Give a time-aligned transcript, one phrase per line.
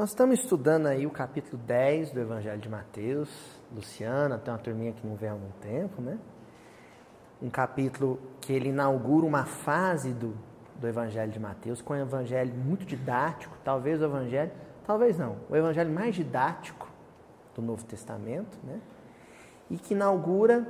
[0.00, 3.28] Nós estamos estudando aí o capítulo 10 do Evangelho de Mateus.
[3.70, 6.18] Luciana, tem uma turminha que não vê há algum tempo, né?
[7.42, 10.34] Um capítulo que ele inaugura uma fase do,
[10.76, 14.50] do Evangelho de Mateus, com um evangelho muito didático, talvez o evangelho,
[14.86, 16.88] talvez não, o evangelho mais didático
[17.54, 18.80] do Novo Testamento, né?
[19.68, 20.66] E que inaugura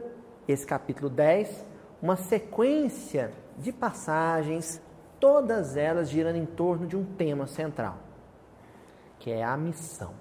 [0.49, 1.65] esse capítulo 10,
[2.03, 4.83] uma sequência de passagens
[5.21, 8.10] todas elas girando em torno de um tema central,
[9.21, 10.13] que é a missão.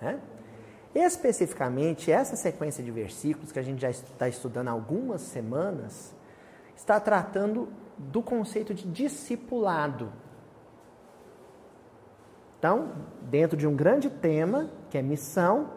[0.00, 0.18] Né?
[0.94, 6.14] Especificamente, essa sequência de versículos que a gente já está estudando há algumas semanas,
[6.74, 10.12] está tratando do conceito de discipulado.
[12.58, 15.70] Então, dentro de um grande tema, que é missão,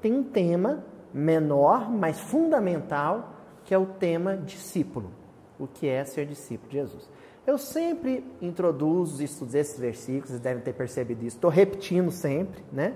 [0.00, 5.12] tem um tema menor, mas fundamental, que é o tema discípulo.
[5.58, 7.10] O que é ser discípulo de Jesus?
[7.48, 11.38] Eu sempre introduzo e estudo esses versículos, vocês devem ter percebido isso.
[11.38, 12.94] Estou repetindo sempre, né?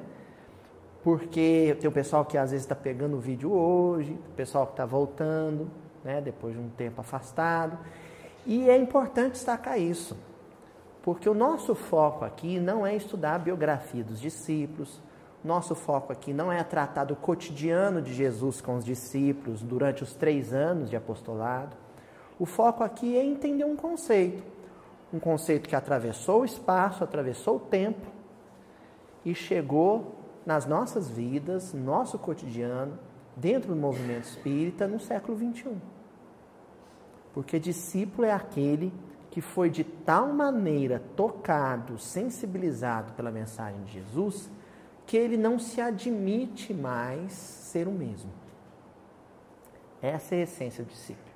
[1.02, 4.74] Porque tem o pessoal que às vezes está pegando o vídeo hoje, o pessoal que
[4.74, 5.70] está voltando,
[6.04, 6.20] né?
[6.20, 7.78] Depois de um tempo afastado.
[8.44, 10.18] E é importante destacar isso,
[11.02, 15.00] porque o nosso foco aqui não é estudar a biografia dos discípulos,
[15.42, 20.14] nosso foco aqui não é tratar do cotidiano de Jesus com os discípulos durante os
[20.14, 21.74] três anos de apostolado.
[22.42, 24.42] O foco aqui é entender um conceito,
[25.14, 28.04] um conceito que atravessou o espaço, atravessou o tempo
[29.24, 32.98] e chegou nas nossas vidas, no nosso cotidiano,
[33.36, 35.76] dentro do movimento espírita no século 21.
[37.32, 38.92] Porque discípulo é aquele
[39.30, 44.50] que foi de tal maneira tocado, sensibilizado pela mensagem de Jesus,
[45.06, 48.32] que ele não se admite mais ser o mesmo.
[50.02, 51.31] Essa é a essência do discípulo.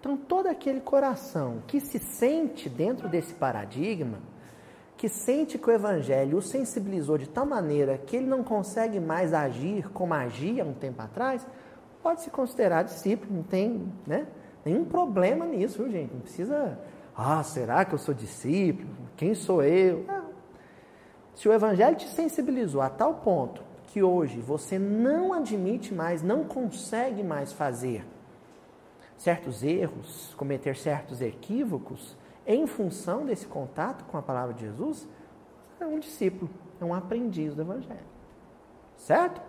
[0.00, 4.18] Então, todo aquele coração que se sente dentro desse paradigma,
[4.96, 9.34] que sente que o Evangelho o sensibilizou de tal maneira que ele não consegue mais
[9.34, 11.46] agir como agia um tempo atrás,
[12.02, 14.26] pode se considerar discípulo, não tem né,
[14.64, 16.14] nenhum problema nisso, viu, gente?
[16.14, 16.78] Não precisa,
[17.14, 18.88] ah, será que eu sou discípulo?
[19.18, 20.06] Quem sou eu?
[21.34, 26.44] Se o Evangelho te sensibilizou a tal ponto que hoje você não admite mais, não
[26.44, 28.02] consegue mais fazer
[29.20, 32.16] certos erros, cometer certos equívocos
[32.46, 35.06] em função desse contato com a palavra de Jesus,
[35.78, 36.50] é um discípulo,
[36.80, 38.00] é um aprendiz do Evangelho.
[38.96, 39.42] Certo?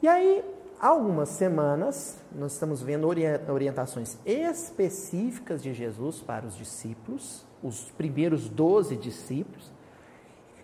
[0.00, 0.42] E aí,
[0.80, 8.96] algumas semanas, nós estamos vendo orientações específicas de Jesus para os discípulos, os primeiros doze
[8.96, 9.70] discípulos,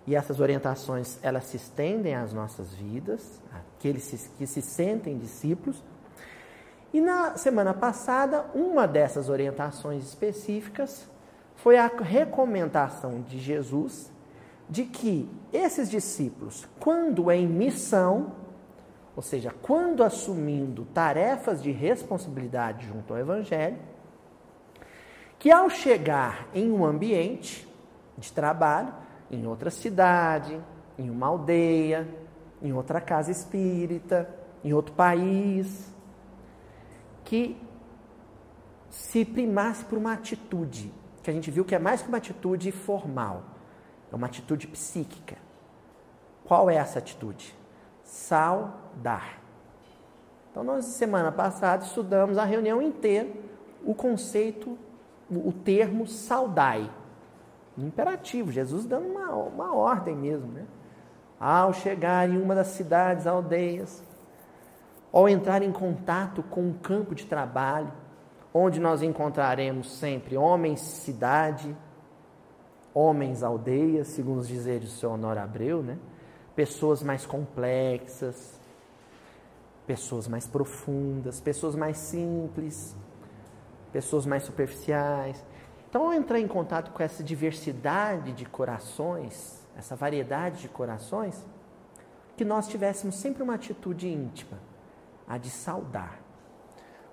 [0.07, 5.85] e essas orientações, elas se estendem às nossas vidas, aqueles que se sentem discípulos,
[6.93, 11.07] e na semana passada, uma dessas orientações específicas
[11.57, 14.11] foi a recomendação de Jesus
[14.69, 18.33] de que esses discípulos, quando em missão,
[19.17, 23.79] ou seja, quando assumindo tarefas de responsabilidade junto ao Evangelho,
[25.39, 27.67] que ao chegar em um ambiente
[28.17, 28.93] de trabalho,
[29.31, 30.59] em outra cidade,
[30.99, 32.09] em uma aldeia,
[32.63, 34.29] em outra casa espírita,
[34.65, 35.93] em outro país,
[37.29, 37.61] que
[38.89, 40.91] se primasse por uma atitude,
[41.23, 43.43] que a gente viu que é mais que uma atitude formal,
[44.11, 45.37] é uma atitude psíquica.
[46.47, 47.55] Qual é essa atitude?
[48.03, 49.43] Saudar.
[50.51, 53.29] Então, nós, semana passada, estudamos a reunião inteira
[53.85, 54.79] o conceito,
[55.31, 56.91] o termo saudai.
[57.77, 60.65] Imperativo, Jesus dando uma, uma ordem mesmo, né?
[61.39, 64.03] Ao chegar em uma das cidades, aldeias,
[65.13, 67.93] ao entrar em contato com um campo de trabalho,
[68.53, 71.75] onde nós encontraremos sempre homens cidade,
[72.93, 75.99] homens aldeias, segundo os dizeres do seu Honor Abreu, né?
[76.55, 78.59] pessoas mais complexas,
[79.87, 82.97] pessoas mais profundas, pessoas mais simples,
[83.93, 85.43] pessoas mais superficiais.
[85.89, 91.47] Então, ao entrar em contato com essa diversidade de corações, essa variedade de corações,
[92.37, 94.59] que nós tivéssemos sempre uma atitude íntima
[95.29, 96.21] a de saudar.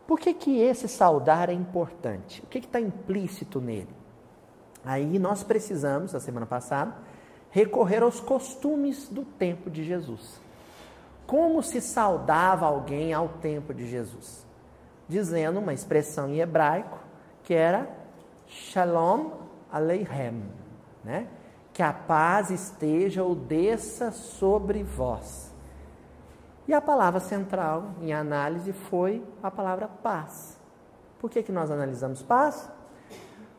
[0.08, 2.42] Por que, que esse saudar é importante?
[2.44, 3.94] O que está implícito nele?
[4.84, 6.96] Aí nós precisamos, na semana passada,
[7.50, 10.40] recorrer aos costumes do tempo de Jesus.
[11.26, 14.46] Como se saudava alguém ao tempo de Jesus?
[15.08, 17.00] Dizendo uma expressão em hebraico
[17.44, 17.90] que era
[18.48, 19.32] Shalom
[19.72, 20.44] Aleichem,
[21.04, 21.28] né?
[21.74, 25.55] que a paz esteja ou desça sobre vós.
[26.68, 30.60] E a palavra central em análise foi a palavra paz.
[31.20, 32.70] Por que, que nós analisamos paz?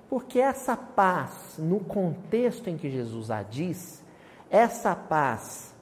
[0.08, 4.04] Porque essa paz, no contexto em que Jesus a diz,
[4.50, 5.74] essa paz,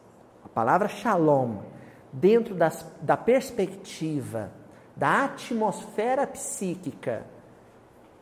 [0.45, 1.59] a palavra shalom,
[2.13, 4.51] dentro das, da perspectiva
[4.97, 7.27] da atmosfera psíquica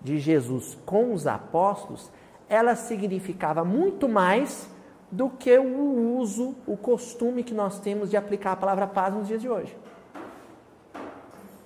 [0.00, 2.10] de Jesus com os apóstolos,
[2.48, 4.68] ela significava muito mais
[5.12, 9.28] do que o uso, o costume que nós temos de aplicar a palavra paz nos
[9.28, 9.76] dias de hoje.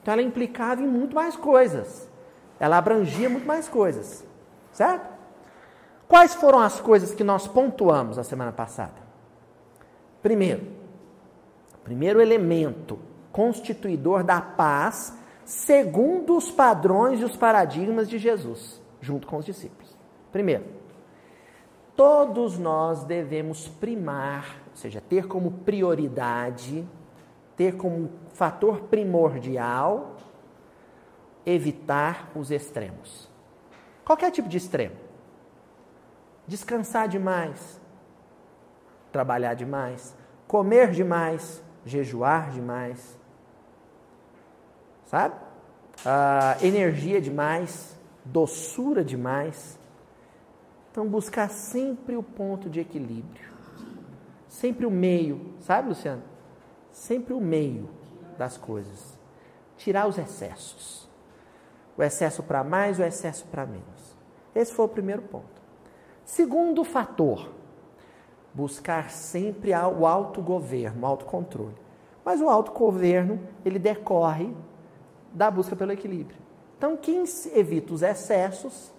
[0.03, 2.11] Então ela implicava em muito mais coisas.
[2.59, 4.25] Ela abrangia muito mais coisas.
[4.73, 5.09] Certo?
[6.09, 9.07] Quais foram as coisas que nós pontuamos a semana passada?
[10.21, 10.67] Primeiro,
[11.85, 12.99] primeiro elemento
[13.31, 19.95] constituidor da paz, segundo os padrões e os paradigmas de Jesus, junto com os discípulos.
[20.33, 20.65] Primeiro,
[21.97, 26.87] todos nós devemos primar, ou seja, ter como prioridade,
[27.57, 30.17] ter como fator primordial,
[31.45, 33.31] evitar os extremos.
[34.05, 34.97] Qualquer tipo de extremo.
[36.47, 37.81] Descansar demais,
[39.11, 40.15] trabalhar demais,
[40.47, 43.19] comer demais, jejuar demais,
[45.07, 45.35] sabe?
[46.05, 49.79] Ah, energia demais, doçura demais.
[50.97, 53.51] Então, buscar sempre o ponto de equilíbrio,
[54.49, 56.23] sempre o meio, sabe, Luciano?
[56.91, 57.91] Sempre o meio
[58.39, 59.19] das coisas.
[59.77, 61.07] Tirar os excessos.
[61.99, 64.17] O excesso para mais, o excesso para menos.
[64.55, 65.61] Esse foi o primeiro ponto.
[66.25, 67.53] Segundo fator,
[68.55, 71.77] buscar sempre o autogoverno, o autocontrole.
[72.25, 74.51] Mas o autogoverno, ele decorre
[75.31, 76.39] da busca pelo equilíbrio.
[76.79, 77.23] Então, quem
[77.55, 78.96] evita os excessos,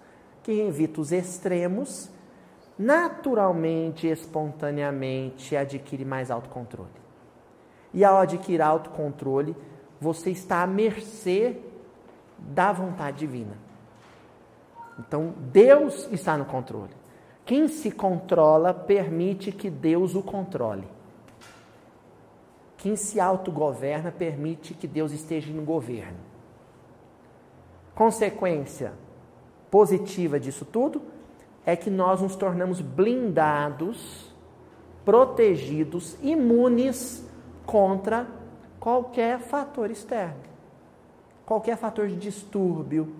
[0.48, 2.08] quem evita os extremos,
[2.78, 6.88] naturalmente, espontaneamente, adquire mais autocontrole.
[7.92, 9.54] E ao adquirir autocontrole,
[10.00, 11.58] você está à mercê
[12.38, 13.58] da vontade divina.
[14.98, 16.94] Então, Deus está no controle.
[17.44, 20.88] Quem se controla permite que Deus o controle.
[22.78, 26.16] Quem se autogoverna permite que Deus esteja no governo.
[27.94, 28.94] Consequência
[29.70, 31.02] positiva disso tudo
[31.64, 34.32] é que nós nos tornamos blindados,
[35.04, 37.26] protegidos, imunes
[37.66, 38.26] contra
[38.80, 40.40] qualquer fator externo,
[41.44, 43.12] qualquer fator de distúrbio,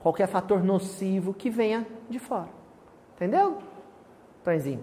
[0.00, 2.48] qualquer fator nocivo que venha de fora.
[3.14, 3.58] Entendeu?
[4.42, 4.82] Tonzinho?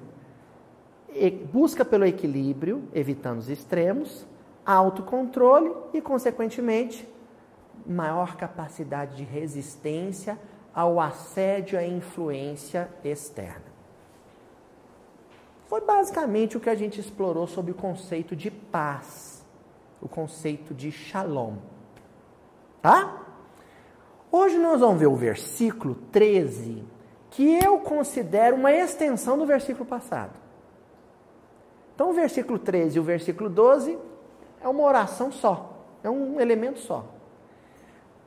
[1.52, 4.26] busca pelo equilíbrio, evitando os extremos,
[4.66, 7.08] autocontrole e, consequentemente,
[7.86, 10.40] maior capacidade de resistência
[10.74, 13.72] ao assédio à influência externa.
[15.68, 19.46] Foi basicamente o que a gente explorou sobre o conceito de paz,
[20.02, 21.56] o conceito de shalom.
[22.82, 23.22] Tá?
[24.32, 26.84] Hoje nós vamos ver o versículo 13,
[27.30, 30.40] que eu considero uma extensão do versículo passado.
[31.94, 33.98] Então, o versículo 13 e o versículo 12
[34.60, 37.06] é uma oração só, é um elemento só.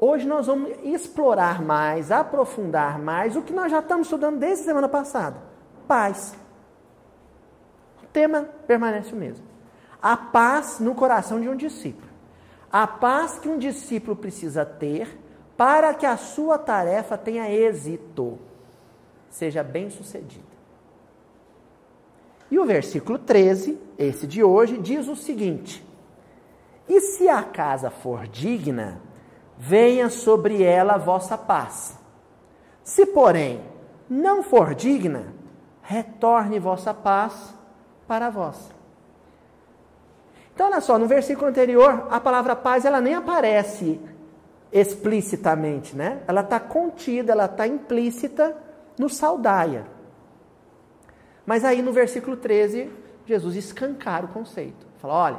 [0.06, 4.86] Hoje nós vamos explorar mais, aprofundar mais o que nós já estamos estudando desde semana
[4.86, 5.38] passada:
[5.88, 6.36] paz.
[8.02, 9.46] O tema permanece o mesmo.
[10.02, 12.12] A paz no coração de um discípulo.
[12.70, 15.18] A paz que um discípulo precisa ter
[15.56, 18.38] para que a sua tarefa tenha êxito,
[19.30, 20.44] seja bem sucedida.
[22.50, 25.82] E o versículo 13, esse de hoje, diz o seguinte:
[26.86, 29.00] E se a casa for digna,
[29.58, 31.98] venha sobre ela a vossa paz.
[32.82, 33.60] Se, porém,
[34.08, 35.32] não for digna,
[35.82, 37.54] retorne vossa paz
[38.06, 38.72] para vós.
[40.54, 44.00] Então, olha só, no versículo anterior, a palavra paz ela nem aparece
[44.72, 46.22] explicitamente, né?
[46.28, 48.56] Ela está contida, ela está implícita
[48.98, 49.86] no saudaia.
[51.46, 52.90] Mas aí no versículo 13,
[53.26, 54.86] Jesus escancara o conceito.
[54.98, 55.38] Fala, olha,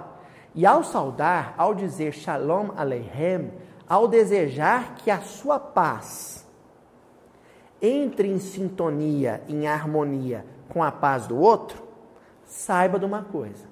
[0.53, 3.51] e ao saudar, ao dizer Shalom Aleichem,
[3.87, 6.45] ao desejar que a sua paz
[7.81, 11.83] entre em sintonia, em harmonia com a paz do outro,
[12.45, 13.65] saiba de uma coisa.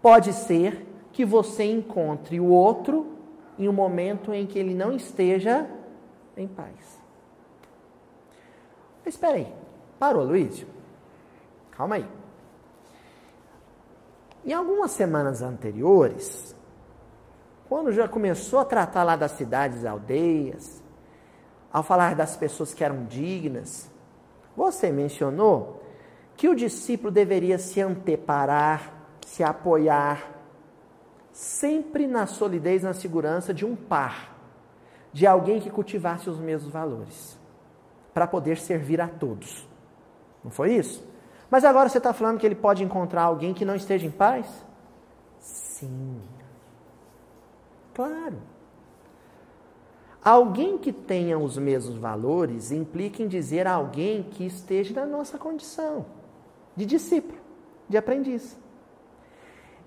[0.00, 3.16] Pode ser que você encontre o outro
[3.58, 5.68] em um momento em que ele não esteja
[6.36, 7.00] em paz.
[9.04, 9.52] Mas espera aí,
[9.98, 10.66] parou, Luísio?
[11.70, 12.06] Calma aí.
[14.44, 16.51] Em algumas semanas anteriores,
[17.72, 20.82] quando já começou a tratar lá das cidades aldeias,
[21.72, 23.90] ao falar das pessoas que eram dignas,
[24.54, 25.82] você mencionou
[26.36, 28.92] que o discípulo deveria se anteparar,
[29.26, 30.32] se apoiar,
[31.32, 34.36] sempre na solidez, na segurança de um par,
[35.10, 37.38] de alguém que cultivasse os mesmos valores.
[38.12, 39.66] para poder servir a todos.
[40.44, 41.02] Não foi isso?
[41.50, 44.46] Mas agora você está falando que ele pode encontrar alguém que não esteja em paz?
[45.40, 46.20] Sim.
[47.94, 48.38] Claro.
[50.24, 56.06] Alguém que tenha os mesmos valores implica em dizer alguém que esteja na nossa condição
[56.76, 57.38] de discípulo,
[57.88, 58.56] de aprendiz.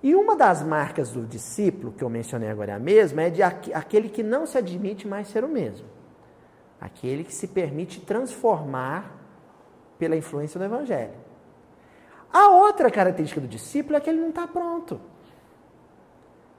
[0.04, 4.22] E uma das marcas do discípulo, que eu mencionei agora mesmo, é de aquele que
[4.22, 5.88] não se admite mais ser o mesmo.
[6.80, 9.16] Aquele que se permite transformar
[9.98, 11.14] pela influência do Evangelho.
[12.32, 15.00] A outra característica do discípulo é que ele não está pronto.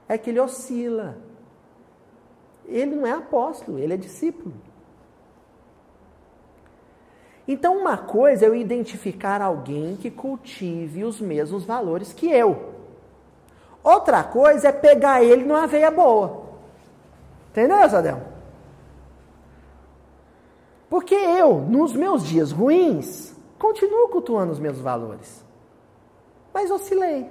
[0.09, 1.17] É que ele oscila.
[2.67, 4.53] Ele não é apóstolo, ele é discípulo.
[7.47, 12.73] Então, uma coisa é eu identificar alguém que cultive os mesmos valores que eu.
[13.81, 16.45] Outra coisa é pegar ele numa veia boa.
[17.51, 18.21] Entendeu, Sadel?
[20.89, 25.43] Porque eu, nos meus dias ruins, continuo cultuando os meus valores.
[26.53, 27.29] Mas oscilei.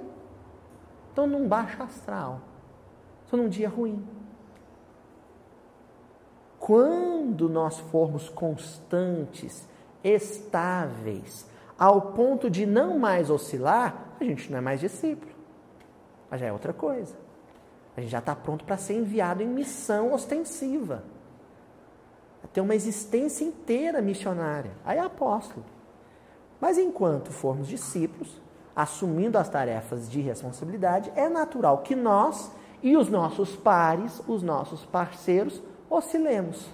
[1.09, 2.41] Estou num baixo astral.
[3.23, 4.16] Estou num dia ruim.
[6.59, 9.67] Quando nós formos constantes,
[10.03, 11.47] estáveis,
[11.77, 15.31] ao ponto de não mais oscilar, a gente não é mais discípulo.
[16.29, 17.15] Mas já é outra coisa.
[17.95, 21.03] A gente já está pronto para ser enviado em missão ostensiva.
[22.53, 24.71] Ter uma existência inteira missionária.
[24.85, 25.65] Aí é apóstolo.
[26.59, 28.41] Mas enquanto formos discípulos,
[28.75, 34.85] assumindo as tarefas de responsabilidade, é natural que nós e os nossos pares, os nossos
[34.85, 36.67] parceiros, oscilemos.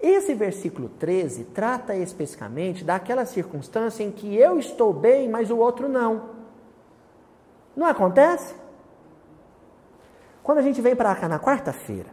[0.00, 5.88] Esse versículo 13 trata especificamente daquela circunstância em que eu estou bem, mas o outro
[5.88, 6.30] não.
[7.76, 8.54] Não acontece?
[10.42, 12.08] Quando a gente vem para cá na quarta-feira,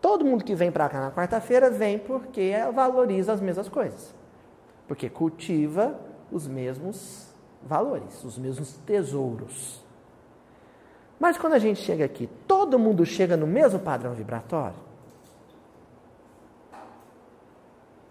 [0.00, 4.14] todo mundo que vem para cá na quarta-feira vem porque valoriza as mesmas coisas.
[4.86, 5.98] Porque cultiva
[6.30, 9.85] os mesmos valores, os mesmos tesouros.
[11.18, 14.76] Mas quando a gente chega aqui, todo mundo chega no mesmo padrão vibratório?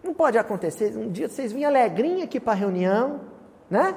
[0.04, 3.22] Não pode acontecer um dia vocês vêm alegrinho aqui para a reunião,
[3.70, 3.96] né?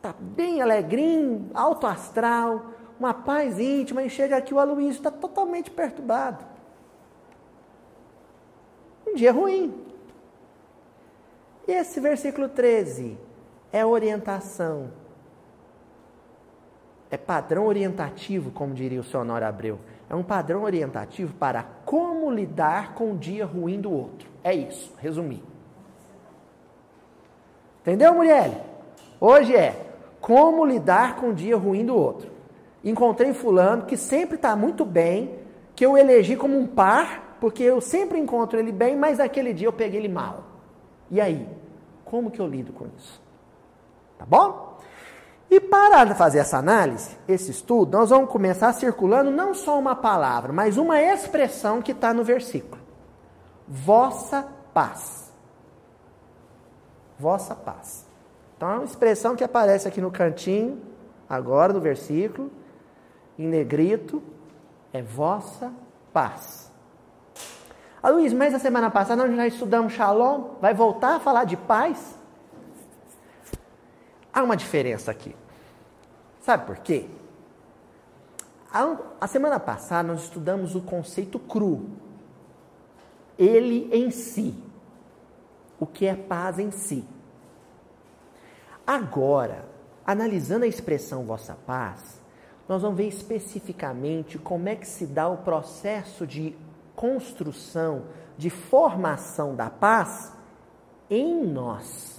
[0.00, 2.66] Tá bem alegrinho, alto astral,
[2.98, 6.44] uma paz íntima, e chega aqui o Aloysio está totalmente perturbado.
[9.06, 9.74] Um dia ruim.
[11.66, 13.18] E esse versículo 13
[13.72, 14.90] é orientação.
[17.10, 19.78] É padrão orientativo, como diria o seu Honório Abreu.
[20.10, 24.28] É um padrão orientativo para como lidar com o dia ruim do outro.
[24.42, 25.42] É isso, resumir.
[27.80, 28.64] Entendeu, mulher?
[29.20, 29.86] Hoje é
[30.20, 32.30] como lidar com o dia ruim do outro.
[32.84, 35.38] Encontrei fulano que sempre está muito bem,
[35.74, 39.66] que eu elegi como um par, porque eu sempre encontro ele bem, mas naquele dia
[39.66, 40.44] eu peguei ele mal.
[41.10, 41.48] E aí?
[42.04, 43.20] Como que eu lido com isso?
[44.18, 44.67] Tá bom?
[45.50, 50.52] E para fazer essa análise, esse estudo, nós vamos começar circulando não só uma palavra,
[50.52, 52.80] mas uma expressão que está no versículo.
[53.66, 55.32] Vossa paz.
[57.18, 58.06] Vossa paz.
[58.56, 60.82] Então é uma expressão que aparece aqui no cantinho,
[61.28, 62.50] agora do versículo,
[63.38, 64.22] em negrito,
[64.92, 65.72] é vossa
[66.12, 66.70] paz.
[68.02, 71.56] Ah, Luiz, mas a semana passada nós já estudamos Shalom, vai voltar a falar de
[71.56, 72.17] paz?
[74.38, 75.34] Há uma diferença aqui.
[76.42, 77.06] Sabe por quê?
[79.20, 81.88] A, semana passada nós estudamos o conceito cru.
[83.36, 84.54] Ele em si.
[85.80, 87.04] O que é paz em si.
[88.86, 89.64] Agora,
[90.06, 92.22] analisando a expressão vossa paz,
[92.68, 96.56] nós vamos ver especificamente como é que se dá o processo de
[96.94, 98.04] construção,
[98.36, 100.32] de formação da paz
[101.10, 102.17] em nós.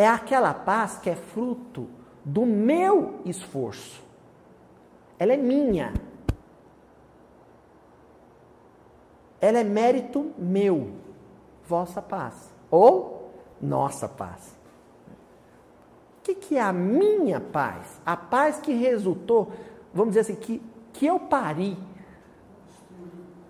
[0.00, 1.86] É aquela paz que é fruto
[2.24, 4.02] do meu esforço.
[5.18, 5.92] Ela é minha.
[9.38, 10.92] Ela é mérito meu,
[11.68, 12.50] vossa paz.
[12.70, 13.30] Ou
[13.60, 14.56] nossa paz.
[16.18, 18.00] O que, que é a minha paz?
[18.06, 19.52] A paz que resultou,
[19.92, 20.62] vamos dizer assim, que,
[20.94, 21.76] que eu pari.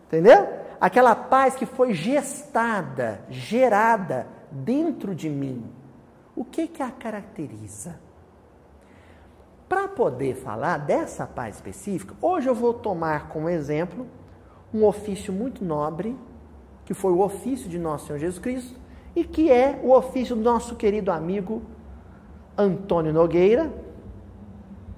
[0.09, 0.49] Entendeu?
[0.81, 5.79] Aquela paz que foi gestada, gerada dentro de mim.
[6.35, 7.99] O que, que a caracteriza?
[9.69, 14.07] Para poder falar dessa paz específica, hoje eu vou tomar como exemplo
[14.73, 16.17] um ofício muito nobre,
[16.85, 18.79] que foi o ofício de nosso Senhor Jesus Cristo,
[19.15, 21.63] e que é o ofício do nosso querido amigo
[22.57, 23.73] Antônio Nogueira,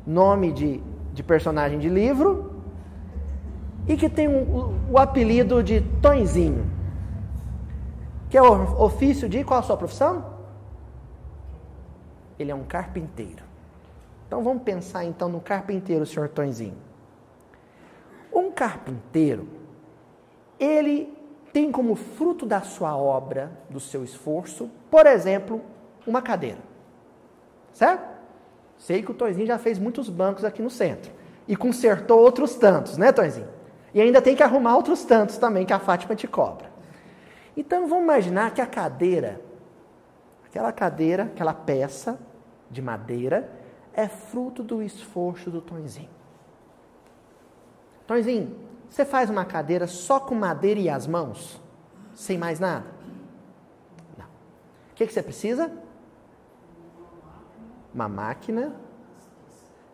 [0.06, 2.52] nome de, de personagem de livro,
[3.86, 6.66] e que tem um, o, o apelido de Tonzinho,
[8.30, 10.31] que é o ofício de qual a sua profissão?
[12.42, 13.42] Ele é um carpinteiro.
[14.26, 16.76] Então vamos pensar então no carpinteiro, senhor Tonzinho.
[18.32, 19.46] Um carpinteiro,
[20.58, 21.16] ele
[21.52, 25.60] tem como fruto da sua obra, do seu esforço, por exemplo,
[26.06, 26.58] uma cadeira.
[27.72, 28.10] Certo?
[28.78, 31.12] Sei que o Tonzinho já fez muitos bancos aqui no centro.
[31.46, 33.48] E consertou outros tantos, né, Tonzinho?
[33.92, 36.72] E ainda tem que arrumar outros tantos também que a Fátima te cobra.
[37.56, 39.40] Então vamos imaginar que a cadeira,
[40.46, 42.18] aquela cadeira, aquela peça
[42.72, 43.52] de madeira,
[43.92, 46.08] é fruto do esforço do Tonzinho.
[48.06, 48.56] Tonzinho,
[48.88, 51.60] você faz uma cadeira só com madeira e as mãos?
[52.14, 52.86] Sem mais nada?
[54.18, 54.26] Não.
[54.26, 55.70] O que, que você precisa?
[57.94, 58.74] Uma máquina.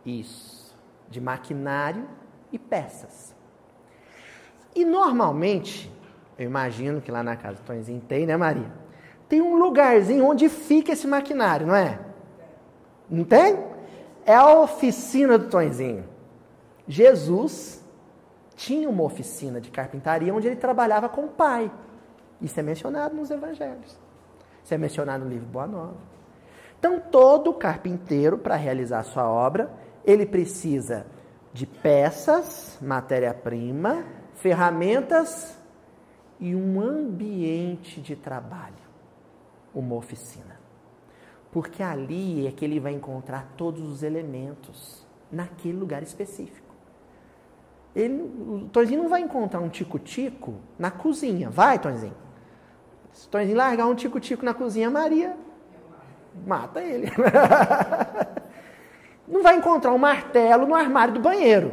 [0.07, 0.77] Isso.
[1.11, 2.09] De maquinário
[2.53, 3.35] e peças.
[4.75, 5.93] E normalmente,
[6.39, 8.71] eu imagino que lá na casa do Tonzinho tem, né, Maria?
[9.29, 12.08] Tem um lugarzinho onde fica esse maquinário, não é?
[13.11, 13.59] Não tem?
[14.25, 16.05] É a oficina do Tonzinho.
[16.87, 17.83] Jesus
[18.57, 21.71] tinha uma oficina de carpintaria onde ele trabalhava com o pai.
[22.41, 23.97] Isso é mencionado nos evangelhos.
[24.65, 25.97] Isso é mencionado no livro Boa Nova.
[26.79, 29.71] Então, todo carpinteiro, para realizar sua obra,
[30.05, 31.07] ele precisa
[31.53, 35.59] de peças, matéria-prima, ferramentas
[36.39, 38.75] e um ambiente de trabalho,
[39.75, 40.58] uma oficina.
[41.51, 46.69] Porque ali é que ele vai encontrar todos os elementos naquele lugar específico.
[47.95, 51.51] Ele, o Tonzinho não vai encontrar um tico-tico na cozinha.
[51.51, 52.15] Vai, Tonzinho?
[53.13, 55.37] Se o Tonzinho largar um tico-tico na cozinha, Maria
[56.47, 57.11] mata ele.
[59.27, 61.73] não vai encontrar um martelo no armário do banheiro.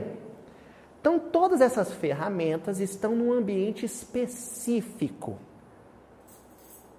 [0.99, 5.37] Então, todas essas ferramentas estão num ambiente específico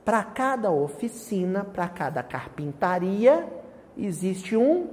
[0.06, 3.52] para cada oficina, para cada carpintaria,
[3.98, 4.88] existe um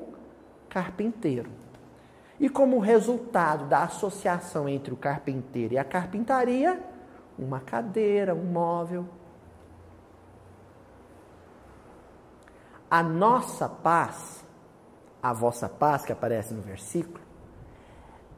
[0.68, 1.52] carpinteiro.
[2.40, 6.82] E como resultado da associação entre o carpinteiro e a carpintaria,
[7.38, 9.08] uma cadeira, um móvel.
[12.90, 14.44] A nossa paz,
[15.22, 17.24] a vossa paz que aparece no versículo,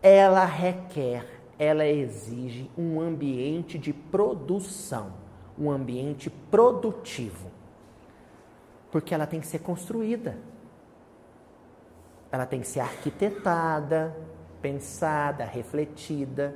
[0.01, 5.24] ela requer, ela exige um ambiente de produção
[5.57, 7.49] um ambiente produtivo.
[8.91, 10.37] Porque ela tem que ser construída.
[12.31, 14.15] Ela tem que ser arquitetada,
[14.61, 16.55] pensada, refletida.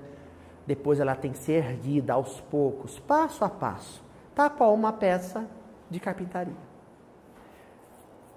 [0.65, 4.03] Depois ela tem que ser erguida aos poucos, passo a passo,
[4.35, 5.47] tal qual uma peça
[5.89, 6.69] de carpintaria.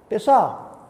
[0.08, 0.88] Pessoal,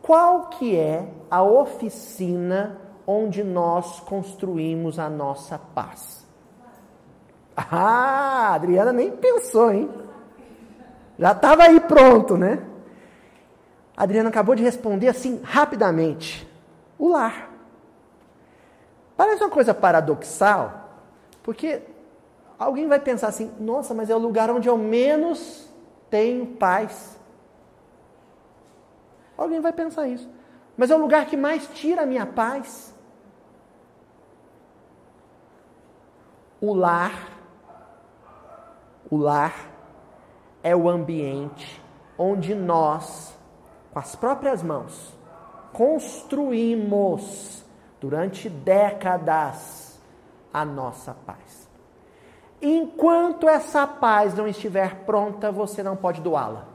[0.00, 6.15] qual que é a oficina onde nós construímos a nossa paz?
[7.56, 9.90] Ah, a Adriana nem pensou, hein?
[11.18, 12.62] Já estava aí pronto, né?
[13.96, 16.46] A Adriana acabou de responder assim rapidamente:
[16.98, 17.50] o lar.
[19.16, 20.90] Parece uma coisa paradoxal,
[21.42, 21.80] porque
[22.58, 25.66] alguém vai pensar assim: nossa, mas é o lugar onde eu menos
[26.10, 27.18] tenho paz.
[29.36, 30.28] Alguém vai pensar isso.
[30.76, 32.94] Mas é o lugar que mais tira a minha paz.
[36.60, 37.35] O lar
[39.10, 39.54] o lar
[40.62, 41.82] é o ambiente
[42.18, 43.36] onde nós,
[43.92, 45.14] com as próprias mãos,
[45.72, 47.64] construímos
[48.00, 50.00] durante décadas
[50.52, 51.68] a nossa paz.
[52.60, 56.66] Enquanto essa paz não estiver pronta, você não pode doá-la.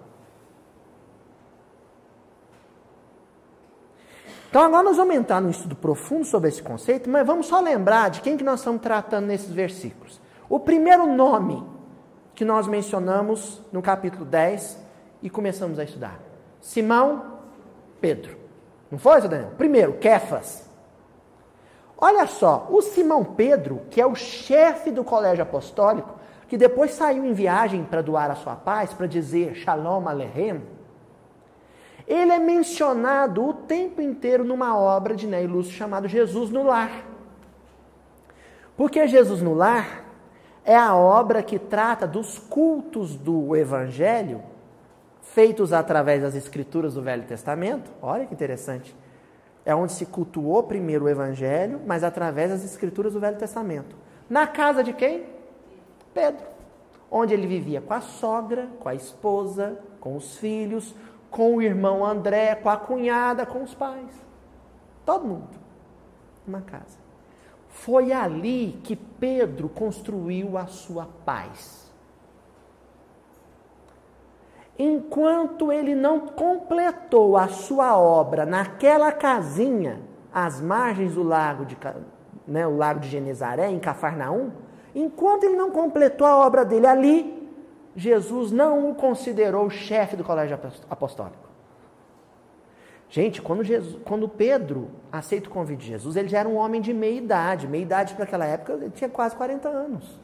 [4.49, 8.09] Então agora nós vamos entrar num estudo profundo sobre esse conceito, mas vamos só lembrar
[8.09, 10.21] de quem que nós estamos tratando nesses versículos.
[10.49, 11.70] O primeiro nome
[12.41, 14.83] que nós mencionamos no capítulo 10
[15.21, 16.19] e começamos a estudar.
[16.59, 17.37] Simão
[18.01, 18.35] Pedro.
[18.89, 19.51] Não foi, Daniel?
[19.59, 20.67] Primeiro, Kefas.
[21.95, 26.15] Olha só, o Simão Pedro, que é o chefe do colégio apostólico,
[26.47, 30.63] que depois saiu em viagem para doar a sua paz, para dizer Shalom Aleichem,
[32.07, 37.05] ele é mencionado o tempo inteiro numa obra de Ney Lúcio chamado Jesus no Lar.
[38.75, 40.09] Porque Jesus no Lar
[40.63, 44.41] é a obra que trata dos cultos do Evangelho
[45.21, 47.89] feitos através das escrituras do Velho Testamento.
[48.01, 48.95] Olha que interessante.
[49.65, 53.95] É onde se cultuou primeiro o Evangelho, mas através das escrituras do Velho Testamento.
[54.29, 55.25] Na casa de quem?
[56.13, 56.45] Pedro.
[57.09, 60.95] Onde ele vivia com a sogra, com a esposa, com os filhos,
[61.29, 64.11] com o irmão André, com a cunhada, com os pais.
[65.05, 65.59] Todo mundo.
[66.47, 67.00] Uma casa.
[67.71, 71.91] Foi ali que Pedro construiu a sua paz.
[74.77, 80.01] Enquanto ele não completou a sua obra naquela casinha,
[80.33, 81.77] às margens do lago de,
[82.47, 84.51] né, o lago de Genezaré, em Cafarnaum,
[84.95, 87.51] enquanto ele não completou a obra dele ali,
[87.95, 90.57] Jesus não o considerou chefe do colégio
[90.89, 91.50] apostólico.
[93.11, 96.79] Gente, quando, Jesus, quando Pedro aceita o convite de Jesus, ele já era um homem
[96.79, 97.67] de meia idade.
[97.67, 100.17] Meia idade para aquela época, ele tinha quase 40 anos.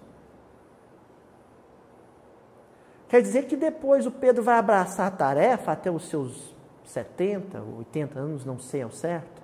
[3.09, 8.19] Quer dizer que depois o Pedro vai abraçar a tarefa até os seus 70, 80
[8.19, 9.41] anos, não sei ao certo.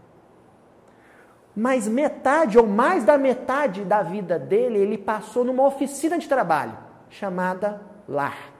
[1.53, 6.77] Mas metade ou mais da metade da vida dele, ele passou numa oficina de trabalho
[7.09, 8.52] chamada lar.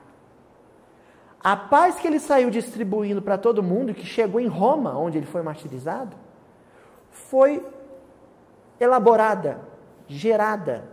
[1.43, 5.25] A paz que ele saiu distribuindo para todo mundo que chegou em Roma, onde ele
[5.25, 6.15] foi martirizado,
[7.11, 7.65] foi
[8.79, 9.59] elaborada,
[10.07, 10.85] gerada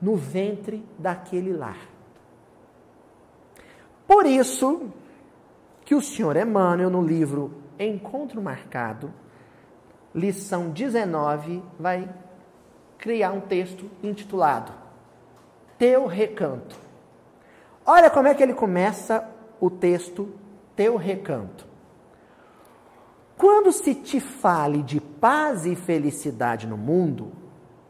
[0.00, 1.78] no ventre daquele lar.
[4.06, 4.90] Por isso
[5.84, 9.12] que o senhor Emmanuel, no livro Encontro Marcado,
[10.14, 12.08] lição 19, vai
[12.96, 14.72] criar um texto intitulado
[15.76, 16.74] Teu Recanto.
[17.84, 20.28] Olha como é que ele começa o texto
[20.74, 21.66] Teu Recanto.
[23.36, 27.32] Quando se te fale de paz e felicidade no mundo,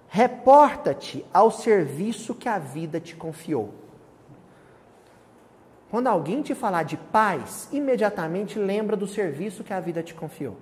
[0.08, 3.74] reporta-te ao serviço que a vida te confiou.
[5.90, 10.56] Quando alguém te falar de paz, imediatamente lembra do serviço que a vida te confiou.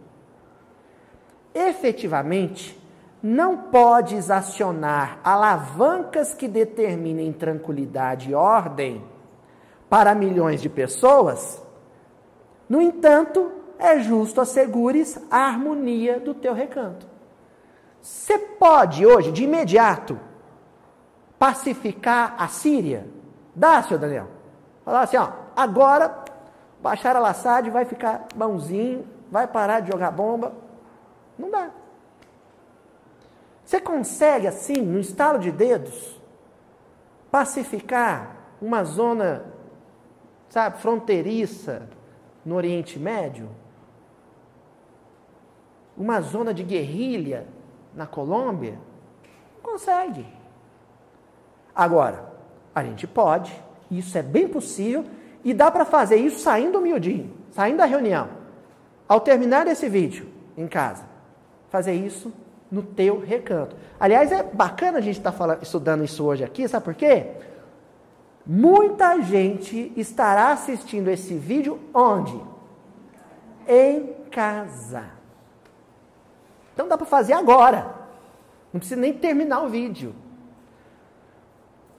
[1.53, 2.81] Efetivamente,
[3.21, 9.03] não podes acionar alavancas que determinem tranquilidade e ordem
[9.89, 11.63] para milhões de pessoas.
[12.69, 17.07] No entanto, é justo assegures a harmonia do teu recanto.
[18.01, 20.19] Você pode hoje, de imediato,
[21.39, 23.07] pacificar a Síria?
[23.55, 24.29] Dá, senhor Daniel?
[24.85, 26.25] Falar assim, ó, agora
[26.81, 30.53] Bashar al-Assad vai ficar bonzinho, vai parar de jogar bomba.
[31.39, 31.71] Não dá.
[33.65, 36.21] Você consegue, assim, no estalo de dedos,
[37.31, 39.45] pacificar uma zona,
[40.49, 41.89] sabe, fronteiriça
[42.45, 43.49] no Oriente Médio?
[45.97, 47.47] Uma zona de guerrilha
[47.95, 48.79] na Colômbia?
[49.63, 50.27] Consegue.
[51.75, 52.33] Agora,
[52.75, 55.05] a gente pode isso é bem possível
[55.45, 58.29] e dá para fazer isso saindo humildinho, saindo da reunião.
[59.09, 61.05] Ao terminar esse vídeo em casa,
[61.69, 62.33] fazer isso
[62.71, 63.77] no teu recanto.
[63.99, 67.27] Aliás, é bacana a gente estar tá estudando isso hoje aqui, sabe por quê?
[68.47, 72.41] Muita gente estará assistindo esse vídeo onde?
[73.67, 75.05] Em casa.
[76.73, 77.93] Então dá para fazer agora.
[78.73, 80.15] Não precisa nem terminar o vídeo.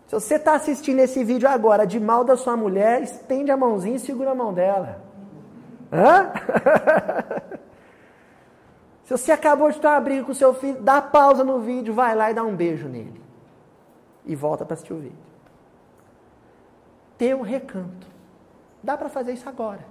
[0.08, 3.98] Se você está assistindo esse vídeo agora de mal da sua mulher, estende a mãozinha
[3.98, 5.02] e segura a mão dela.
[5.92, 6.32] Hã?
[9.04, 12.14] Se você acabou de ter uma briga com seu filho, dá pausa no vídeo, vai
[12.14, 13.22] lá e dá um beijo nele.
[14.26, 15.27] E volta para assistir o vídeo.
[17.18, 18.08] Teu recanto.
[18.84, 19.86] Dá para fazer isso agora.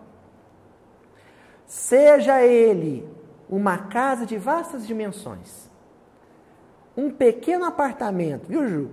[1.67, 3.09] Seja ele
[3.49, 5.69] uma casa de vastas dimensões,
[6.97, 8.91] um pequeno apartamento, viu, Ju?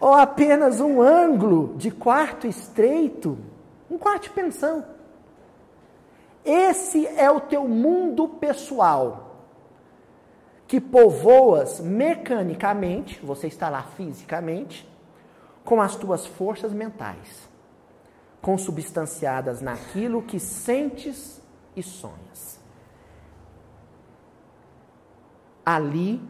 [0.00, 3.38] ou apenas um ângulo de quarto estreito,
[3.90, 4.84] um quarto de pensão.
[6.42, 9.36] Esse é o teu mundo pessoal,
[10.66, 14.88] que povoas mecanicamente, você está lá fisicamente,
[15.64, 17.48] com as tuas forças mentais,
[18.40, 21.40] consubstanciadas naquilo que sentes
[21.76, 22.58] e sonhas.
[25.64, 26.20] Ali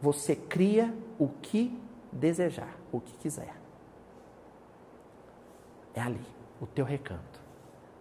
[0.00, 1.76] você cria o que
[2.12, 3.54] desejar o que quiser.
[5.94, 6.24] É ali,
[6.60, 7.40] o teu recanto,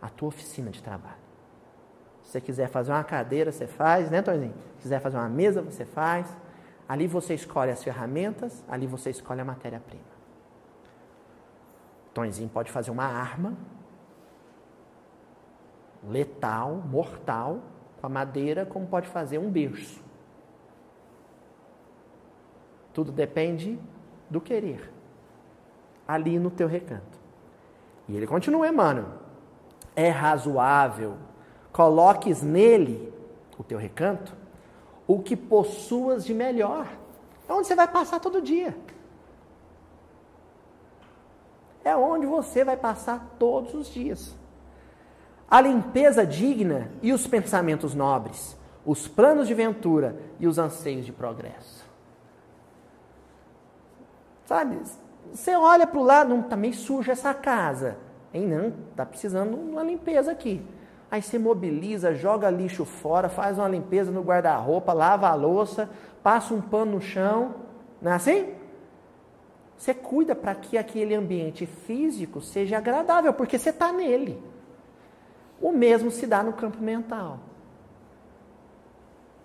[0.01, 1.25] a tua oficina de trabalho.
[2.23, 4.53] Se você quiser fazer uma cadeira, você faz, né, Tonzinho?
[4.75, 6.27] Se quiser fazer uma mesa, você faz.
[6.88, 10.03] Ali você escolhe as ferramentas, ali você escolhe a matéria-prima.
[12.15, 13.58] Tonzinho pode fazer uma arma
[16.08, 17.60] letal, mortal,
[17.99, 20.01] com a madeira, como pode fazer um berço.
[22.93, 23.78] Tudo depende
[24.30, 24.93] do querer,
[26.08, 27.19] ali no teu recanto.
[28.08, 29.10] E ele continua, Emmanuel.
[29.93, 31.17] É razoável,
[31.73, 33.12] coloques nele,
[33.58, 34.34] o teu recanto,
[35.06, 36.88] o que possuas de melhor.
[37.49, 38.78] É onde você vai passar todo dia.
[41.86, 44.36] É onde você vai passar todos os dias.
[45.48, 51.12] A limpeza digna e os pensamentos nobres, os planos de ventura e os anseios de
[51.12, 51.86] progresso.
[54.45, 54.80] Sabe?
[55.32, 57.98] Você olha para o lado, não está meio suja essa casa.
[58.34, 60.65] Hein, não, está precisando uma limpeza aqui.
[61.12, 65.88] Aí você mobiliza, joga lixo fora, faz uma limpeza no guarda-roupa, lava a louça,
[66.24, 67.54] passa um pano no chão.
[68.02, 68.56] Não é assim?
[69.77, 74.41] Você cuida para que aquele ambiente físico seja agradável, porque você está nele.
[75.61, 77.39] O mesmo se dá no campo mental.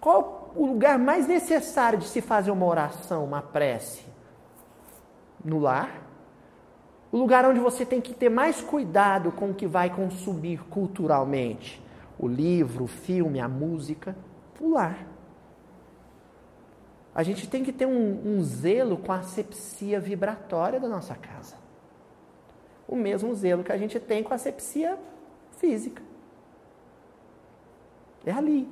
[0.00, 4.04] Qual o lugar mais necessário de se fazer uma oração, uma prece?
[5.44, 6.02] No lar.
[7.12, 11.82] O lugar onde você tem que ter mais cuidado com o que vai consumir culturalmente.
[12.18, 14.16] O livro, o filme, a música.
[14.60, 15.09] O lar.
[17.20, 21.54] A gente tem que ter um, um zelo com a asepsia vibratória da nossa casa.
[22.88, 24.98] O mesmo zelo que a gente tem com a asepsia
[25.58, 26.02] física.
[28.24, 28.66] É ali.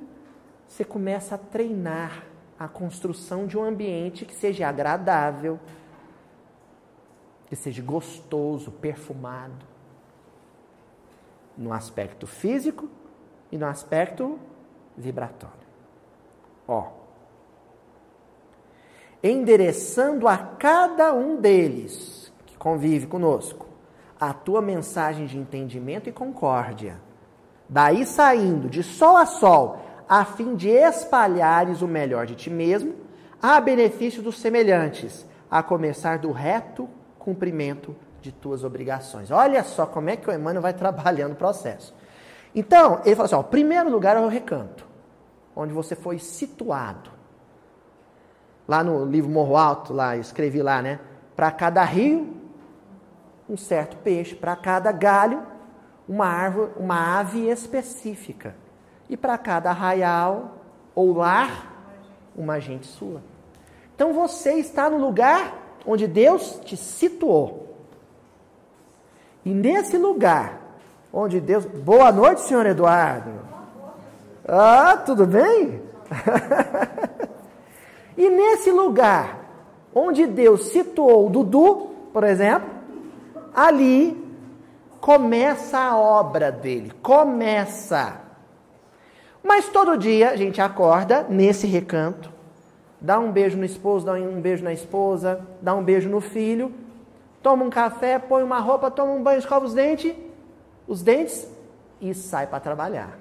[0.66, 2.24] Você começa a treinar
[2.58, 5.60] a construção de um ambiente que seja agradável,
[7.48, 9.66] que seja gostoso, perfumado.
[11.54, 12.88] No aspecto físico
[13.52, 14.38] e no aspecto
[14.96, 15.68] vibratório.
[16.66, 16.97] Ó.
[19.22, 23.66] Endereçando a cada um deles que convive conosco
[24.20, 27.08] a tua mensagem de entendimento e concórdia
[27.68, 32.94] daí saindo de sol a sol, a fim de espalhares o melhor de ti mesmo,
[33.42, 39.30] a benefício dos semelhantes, a começar do reto cumprimento de tuas obrigações.
[39.30, 41.94] Olha só como é que o Emmanuel vai trabalhando o processo.
[42.54, 44.86] Então, ele fala assim: ó, primeiro lugar é o recanto,
[45.54, 47.10] onde você foi situado.
[48.68, 51.00] Lá no livro Morro Alto, lá escrevi lá, né?
[51.34, 52.36] Para cada rio,
[53.48, 55.42] um certo peixe, para cada galho,
[56.06, 58.54] uma árvore, uma ave específica.
[59.08, 60.58] E para cada arraial
[60.94, 61.82] ou lar,
[62.36, 63.22] uma gente sua.
[63.94, 65.54] Então você está no lugar
[65.86, 67.74] onde Deus te situou.
[69.46, 70.60] E nesse lugar
[71.10, 71.64] onde Deus.
[71.64, 73.30] Boa noite, senhor Eduardo.
[74.46, 75.82] Ah, tudo bem?
[78.18, 79.46] e nesse lugar
[79.94, 82.68] onde Deus situou o Dudu, por exemplo,
[83.54, 84.28] ali
[85.00, 88.20] Começa a obra dele, começa.
[89.42, 92.32] Mas todo dia a gente acorda nesse recanto,
[93.00, 96.74] dá um beijo no esposo, dá um beijo na esposa, dá um beijo no filho,
[97.42, 100.14] toma um café, põe uma roupa, toma um banho, escova os dentes,
[100.86, 101.48] os dentes
[102.00, 103.16] e sai para trabalhar.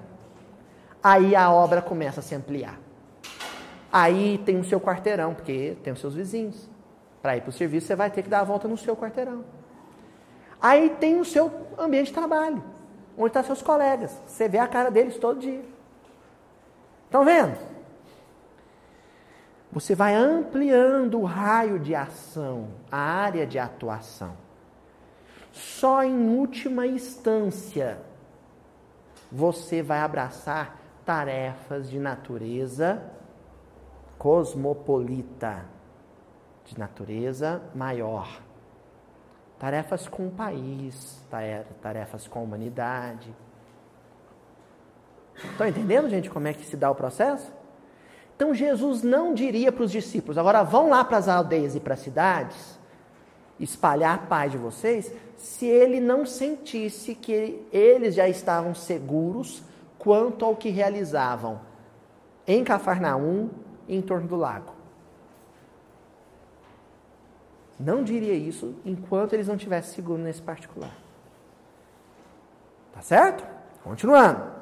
[1.02, 2.78] Aí a obra começa a se ampliar.
[3.92, 6.68] Aí tem o seu quarteirão, porque tem os seus vizinhos.
[7.22, 9.44] Para ir para o serviço, você vai ter que dar a volta no seu quarteirão.
[10.60, 12.62] Aí tem o seu ambiente de trabalho,
[13.16, 14.16] onde estão seus colegas.
[14.26, 15.64] Você vê a cara deles todo dia.
[17.06, 17.56] Estão vendo?
[19.72, 24.32] Você vai ampliando o raio de ação, a área de atuação.
[25.52, 27.98] Só em última instância
[29.30, 33.02] você vai abraçar tarefas de natureza
[34.18, 35.64] cosmopolita,
[36.64, 38.48] de natureza maior
[39.58, 41.20] tarefas com o país,
[41.82, 43.34] tarefas com a humanidade.
[45.34, 47.52] Estão entendendo, gente, como é que se dá o processo?
[48.36, 51.94] Então Jesus não diria para os discípulos: agora vão lá para as aldeias e para
[51.94, 52.78] as cidades
[53.58, 59.64] espalhar a paz de vocês, se ele não sentisse que eles já estavam seguros
[59.98, 61.60] quanto ao que realizavam
[62.46, 63.50] em Cafarnaum
[63.88, 64.72] em torno do lago.
[67.78, 70.92] Não diria isso enquanto eles não tivessem seguro nesse particular.
[72.92, 73.44] Tá certo?
[73.84, 74.58] Continuando.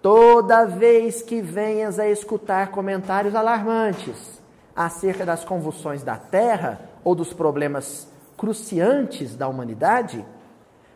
[0.00, 4.40] Toda vez que venhas a escutar comentários alarmantes
[4.76, 10.24] acerca das convulsões da Terra ou dos problemas cruciantes da humanidade,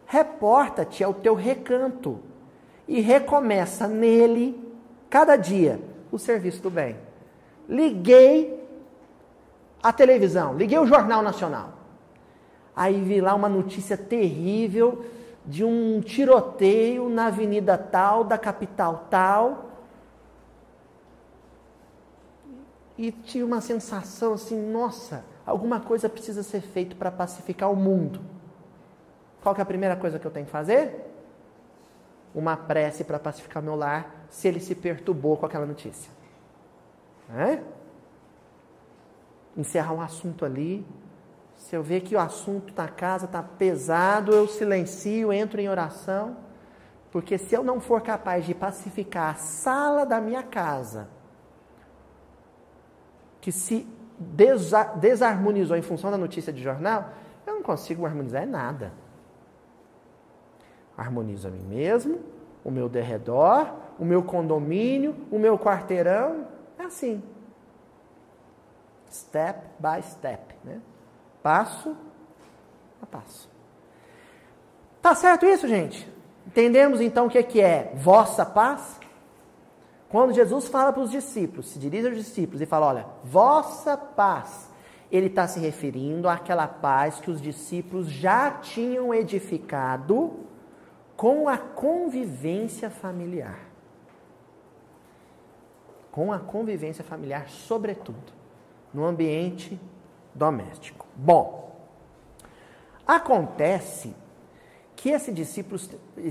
[0.06, 2.20] reporta-te ao teu recanto
[2.86, 4.76] e recomeça nele,
[5.10, 5.80] cada dia,
[6.12, 7.07] o serviço do bem.
[7.68, 8.66] Liguei
[9.82, 11.74] a televisão, liguei o Jornal Nacional.
[12.74, 15.04] Aí vi lá uma notícia terrível
[15.44, 19.66] de um tiroteio na avenida tal, da capital tal.
[22.96, 28.20] E tive uma sensação assim, nossa, alguma coisa precisa ser feita para pacificar o mundo.
[29.42, 31.04] Qual é a primeira coisa que eu tenho que fazer?
[32.34, 36.17] Uma prece para pacificar meu lar, se ele se perturbou com aquela notícia.
[37.34, 37.62] É?
[39.58, 40.86] encerrar um assunto ali.
[41.56, 46.36] Se eu ver que o assunto na casa está pesado, eu silencio, entro em oração.
[47.10, 51.08] Porque se eu não for capaz de pacificar a sala da minha casa,
[53.40, 53.86] que se
[55.00, 57.10] desarmonizou em função da notícia de jornal,
[57.46, 58.92] eu não consigo harmonizar nada.
[60.96, 62.20] Harmonizo a mim mesmo,
[62.64, 66.46] o meu derredor, o meu condomínio, o meu quarteirão.
[66.88, 67.22] É assim.
[69.12, 70.54] Step by step.
[70.64, 70.80] Né?
[71.42, 71.94] Passo
[73.02, 73.48] a passo.
[75.02, 76.10] Tá certo isso, gente?
[76.46, 78.98] Entendemos então o que é vossa paz?
[80.08, 84.70] Quando Jesus fala para os discípulos, se dirige aos discípulos e fala: Olha, vossa paz,
[85.12, 90.40] ele está se referindo àquela paz que os discípulos já tinham edificado
[91.14, 93.67] com a convivência familiar.
[96.18, 98.32] Com a convivência familiar, sobretudo,
[98.92, 99.78] no ambiente
[100.34, 101.06] doméstico.
[101.14, 101.78] Bom,
[103.06, 104.12] acontece
[104.96, 105.80] que esse discípulo,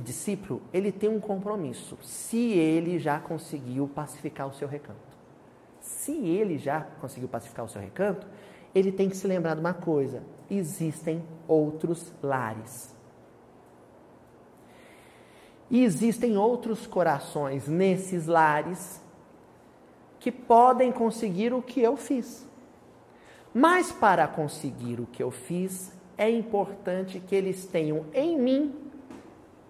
[0.04, 5.00] discípulo ele tem um compromisso, se ele já conseguiu pacificar o seu recanto.
[5.80, 8.28] Se ele já conseguiu pacificar o seu recanto,
[8.76, 10.22] ele tem que se lembrar de uma coisa:
[10.52, 12.94] existem outros lares.
[15.72, 19.07] E existem outros corações nesses lares
[20.28, 22.46] que podem conseguir o que eu fiz.
[23.54, 28.76] Mas para conseguir o que eu fiz, é importante que eles tenham em mim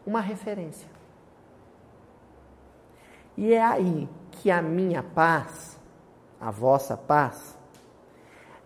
[0.03, 0.89] uma referência.
[3.37, 5.79] E é aí que a minha paz,
[6.41, 7.55] a vossa paz,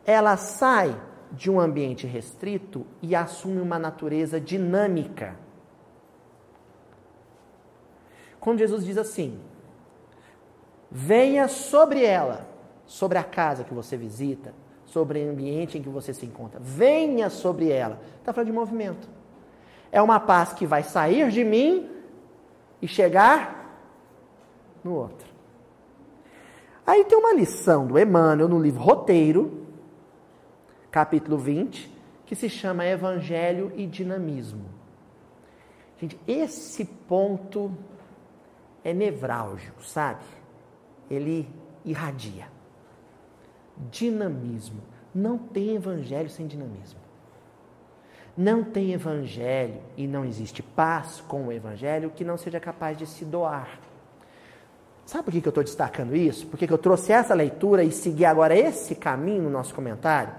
[0.06, 0.98] ela sai
[1.30, 5.36] de um ambiente restrito e assume uma natureza dinâmica.
[8.40, 9.38] Quando Jesus diz assim:
[10.92, 12.46] venha sobre ela,
[12.86, 14.54] sobre a casa que você visita,
[14.86, 17.98] sobre o ambiente em que você se encontra, venha sobre ela.
[18.20, 19.08] Está falando de movimento.
[19.90, 21.90] É uma paz que vai sair de mim
[22.82, 23.80] e chegar
[24.84, 25.30] no outro.
[26.86, 29.66] Aí tem uma lição do Emmanuel no livro Roteiro,
[30.90, 31.90] capítulo 20,
[32.26, 34.66] que se chama Evangelho e Dinamismo.
[35.98, 37.72] Gente, esse ponto
[38.84, 40.24] é nevrálgico, sabe?
[41.12, 41.48] Ele
[41.84, 42.48] irradia.
[43.92, 44.82] Dinamismo.
[45.14, 47.00] Não tem evangelho sem dinamismo.
[48.38, 53.06] Não tem evangelho e não existe paz com o evangelho que não seja capaz de
[53.06, 53.78] se doar.
[55.06, 56.48] Sabe por que eu estou destacando isso?
[56.48, 60.34] Porque eu trouxe essa leitura e segui agora esse caminho no nosso comentário?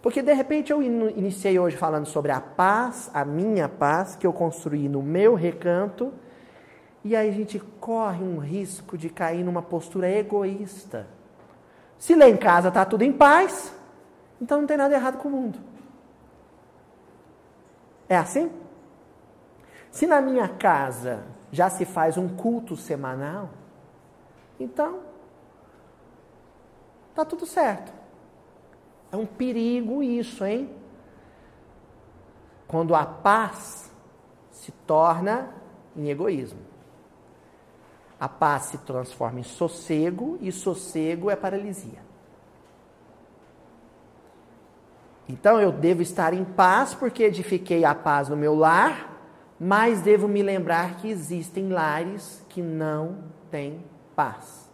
[0.00, 4.32] Porque de repente eu iniciei hoje falando sobre a paz, a minha paz, que eu
[4.32, 6.12] construí no meu recanto
[7.02, 11.06] e aí a gente corre um risco de cair numa postura egoísta.
[11.98, 13.74] Se lá em casa está tudo em paz,
[14.40, 15.58] então não tem nada errado com o mundo.
[18.08, 18.50] É assim?
[19.90, 23.50] Se na minha casa já se faz um culto semanal,
[24.58, 25.00] então
[27.14, 27.92] tá tudo certo.
[29.10, 30.74] É um perigo isso, hein?
[32.68, 33.90] Quando a paz
[34.52, 35.52] se torna
[35.96, 36.69] em egoísmo.
[38.20, 41.98] A paz se transforma em sossego e sossego é paralisia.
[45.26, 49.16] Então eu devo estar em paz porque edifiquei a paz no meu lar,
[49.58, 53.82] mas devo me lembrar que existem lares que não têm
[54.14, 54.68] paz.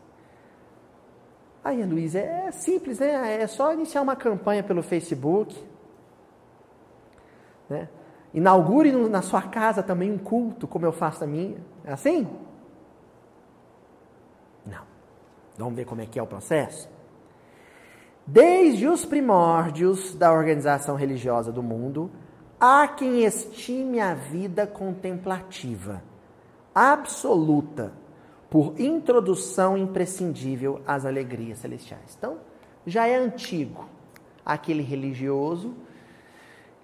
[1.62, 3.42] Aí, Luiz, é simples, né?
[3.42, 5.56] É só iniciar uma campanha pelo Facebook.
[7.68, 7.88] Né?
[8.32, 11.58] Inaugure na sua casa também um culto, como eu faço na minha.
[11.84, 12.28] É assim?
[15.58, 16.88] Vamos ver como é que é o processo?
[18.26, 22.10] Desde os primórdios da organização religiosa do mundo,
[22.58, 26.02] há quem estime a vida contemplativa,
[26.74, 27.92] absoluta,
[28.50, 32.16] por introdução imprescindível às alegrias celestiais.
[32.18, 32.38] Então,
[32.86, 33.88] já é antigo
[34.44, 35.74] aquele religioso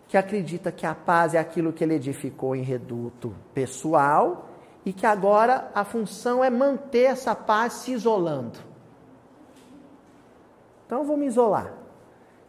[0.08, 4.50] que acredita que a paz é aquilo que ele edificou em reduto pessoal
[4.84, 8.58] e que agora a função é manter essa paz se isolando.
[10.92, 11.72] Então eu vou me isolar.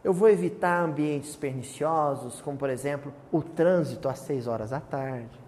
[0.04, 5.40] Eu vou evitar ambientes perniciosos, como por exemplo o trânsito às seis horas da tarde.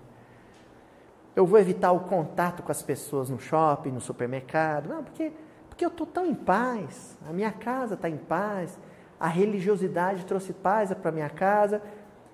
[1.36, 4.88] Eu vou evitar o contato com as pessoas no shopping, no supermercado.
[4.88, 5.30] Não, porque,
[5.68, 7.18] porque eu estou tão em paz.
[7.28, 8.78] A minha casa está em paz.
[9.20, 11.82] A religiosidade trouxe paz para minha casa.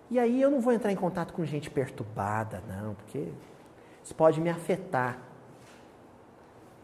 [0.08, 3.32] E aí eu não vou entrar em contato com gente perturbada, não, porque
[4.00, 5.18] isso pode me afetar.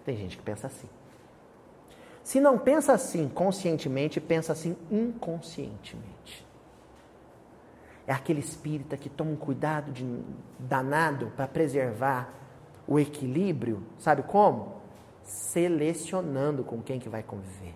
[0.05, 0.98] Tem gente que pensa assim.
[2.29, 6.47] Se não pensa assim conscientemente, pensa assim inconscientemente.
[8.07, 10.05] É aquele espírita que toma um cuidado de,
[10.59, 12.31] danado para preservar
[12.87, 14.75] o equilíbrio, sabe como?
[15.25, 17.75] Selecionando com quem que vai conviver.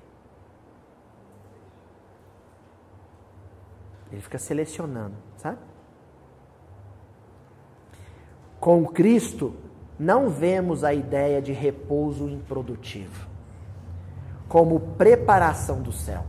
[4.13, 5.61] Ele fica selecionando, sabe?
[8.61, 9.55] Com Cristo,
[9.99, 13.32] não vemos a ideia de repouso improdutivo
[14.53, 16.25] como preparação do céu.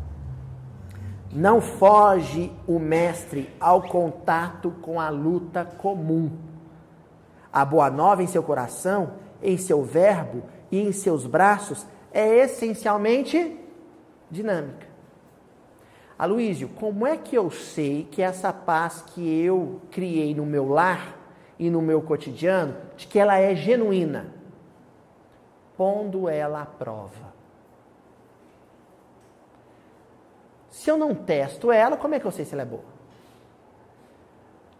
[1.29, 6.31] Não foge o mestre ao contato com a luta comum.
[7.51, 13.59] A boa nova em seu coração, em seu verbo e em seus braços é essencialmente
[14.31, 14.87] dinâmica.
[16.17, 21.19] Aloísio, como é que eu sei que essa paz que eu criei no meu lar
[21.59, 24.27] e no meu cotidiano, de que ela é genuína?
[25.75, 27.32] Pondo ela à prova.
[30.73, 32.81] Se eu não testo ela, como é que eu sei se ela é boa?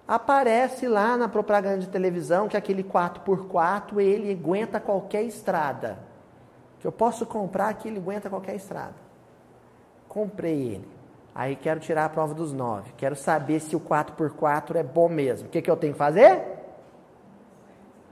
[0.07, 5.99] Aparece lá na propaganda de televisão que aquele 4x4 ele aguenta qualquer estrada.
[6.79, 8.95] Que eu posso comprar que ele aguenta qualquer estrada.
[10.09, 10.89] Comprei ele.
[11.35, 12.91] Aí quero tirar a prova dos nove.
[12.97, 15.47] Quero saber se o 4x4 é bom mesmo.
[15.47, 16.41] O que, que eu tenho que fazer?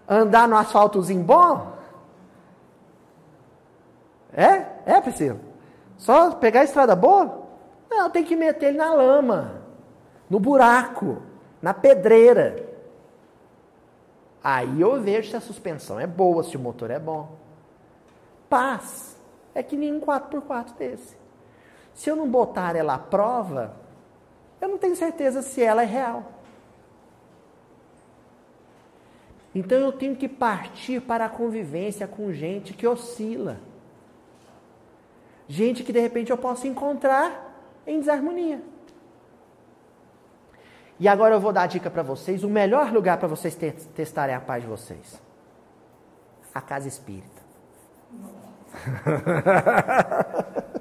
[0.08, 1.74] Andar no asfaltozinho bom?
[4.32, 4.68] É?
[4.86, 5.40] É, Priscila?
[5.98, 7.41] Só pegar a estrada boa?
[7.92, 9.62] Não, tem que meter ele na lama,
[10.30, 11.22] no buraco,
[11.62, 12.66] na pedreira.
[14.42, 17.36] Aí eu vejo se a suspensão é boa, se o motor é bom.
[18.50, 19.20] Paz
[19.54, 21.18] é que nem um 4x4 desse.
[21.94, 23.76] Se eu não botar ela à prova,
[24.62, 26.32] eu não tenho certeza se ela é real.
[29.54, 33.60] Então eu tenho que partir para a convivência com gente que oscila.
[35.46, 37.51] Gente que de repente eu posso encontrar
[37.92, 38.62] em desarmonia.
[41.00, 43.58] E agora eu vou dar a dica para vocês: o melhor lugar para vocês
[43.96, 45.20] testarem a paz de vocês.
[46.54, 47.42] A casa espírita.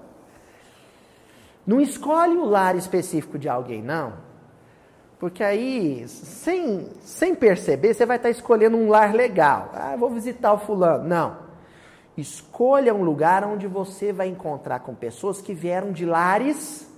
[1.67, 4.15] Não escolhe o lar específico de alguém, não.
[5.21, 9.71] Porque aí, sem, sem perceber, você vai estar escolhendo um lar legal.
[9.75, 11.07] Ah, vou visitar o fulano.
[11.07, 11.37] Não.
[12.17, 16.90] Escolha um lugar onde você vai encontrar com pessoas que vieram de lares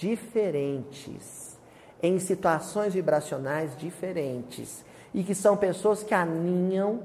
[0.00, 1.58] diferentes,
[2.02, 4.82] em situações vibracionais diferentes,
[5.12, 7.02] e que são pessoas que alinham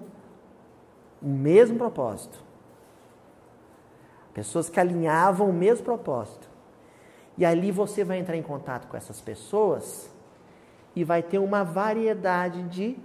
[1.21, 2.39] o mesmo propósito.
[4.33, 6.47] Pessoas que alinhavam o mesmo propósito.
[7.37, 10.09] E ali você vai entrar em contato com essas pessoas
[10.95, 12.97] e vai ter uma variedade de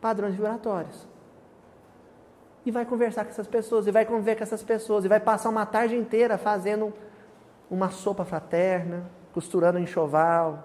[0.00, 1.08] padrões vibratórios.
[2.64, 5.48] E vai conversar com essas pessoas, e vai conviver com essas pessoas, e vai passar
[5.48, 6.92] uma tarde inteira fazendo
[7.70, 10.64] uma sopa fraterna, costurando enxoval.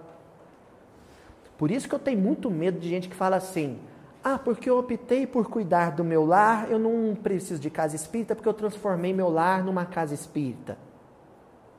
[1.58, 3.80] Por isso que eu tenho muito medo de gente que fala assim:
[4.24, 8.36] ah, porque eu optei por cuidar do meu lar, eu não preciso de casa espírita
[8.36, 10.78] porque eu transformei meu lar numa casa espírita.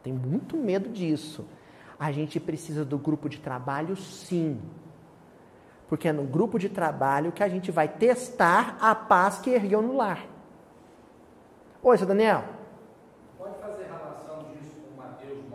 [0.03, 1.47] Tem muito medo disso.
[1.99, 4.61] A gente precisa do grupo de trabalho, sim.
[5.89, 9.81] Porque é no grupo de trabalho que a gente vai testar a paz que ergueu
[9.81, 10.27] no lar.
[11.81, 12.43] Oi, seu Daniel.
[13.39, 15.47] Pode fazer relação disso com Mateus 9,6,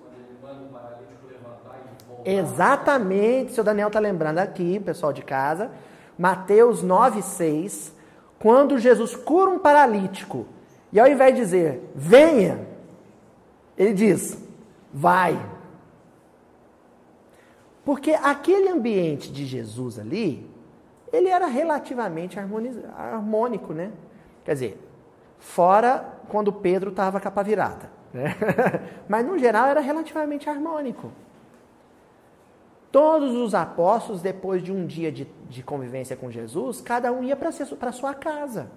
[0.00, 2.13] quando ele manda o paralítico levantar e voltar?
[2.24, 5.70] Exatamente, seu Daniel está lembrando aqui, pessoal de casa.
[6.18, 7.92] Mateus 9,6,
[8.38, 10.46] quando Jesus cura um paralítico,
[10.92, 12.66] e ao invés de dizer, venha,
[13.76, 14.38] ele diz:
[14.92, 15.38] vai.
[17.84, 20.48] Porque aquele ambiente de Jesus ali,
[21.12, 23.92] ele era relativamente harmônico, né?
[24.44, 24.88] Quer dizer,
[25.38, 27.90] fora quando Pedro estava capa virada.
[28.12, 28.34] Né?
[29.08, 31.12] Mas no geral era relativamente harmônico.
[32.94, 37.34] Todos os apóstolos, depois de um dia de, de convivência com Jesus, cada um ia
[37.34, 38.70] para a sua casa.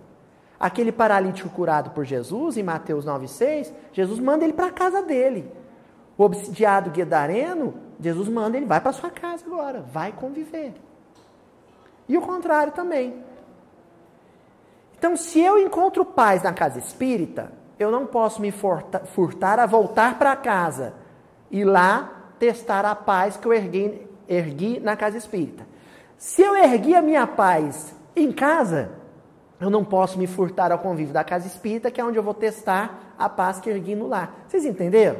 [0.59, 5.51] Aquele paralítico curado por Jesus, em Mateus 9,6, Jesus manda ele para a casa dele.
[6.17, 10.73] O obsidiado guedareno, Jesus manda ele, vai para sua casa agora, vai conviver.
[12.09, 13.23] E o contrário também.
[14.97, 20.17] Então, se eu encontro paz na casa espírita, eu não posso me furtar a voltar
[20.17, 20.95] para casa
[21.51, 25.65] e lá testar a paz que eu ergui, ergui na casa espírita.
[26.17, 28.91] Se eu ergui a minha paz em casa,
[29.59, 32.33] eu não posso me furtar ao convívio da casa espírita, que é onde eu vou
[32.33, 34.45] testar a paz que ergui no lar.
[34.47, 35.19] Vocês entenderam?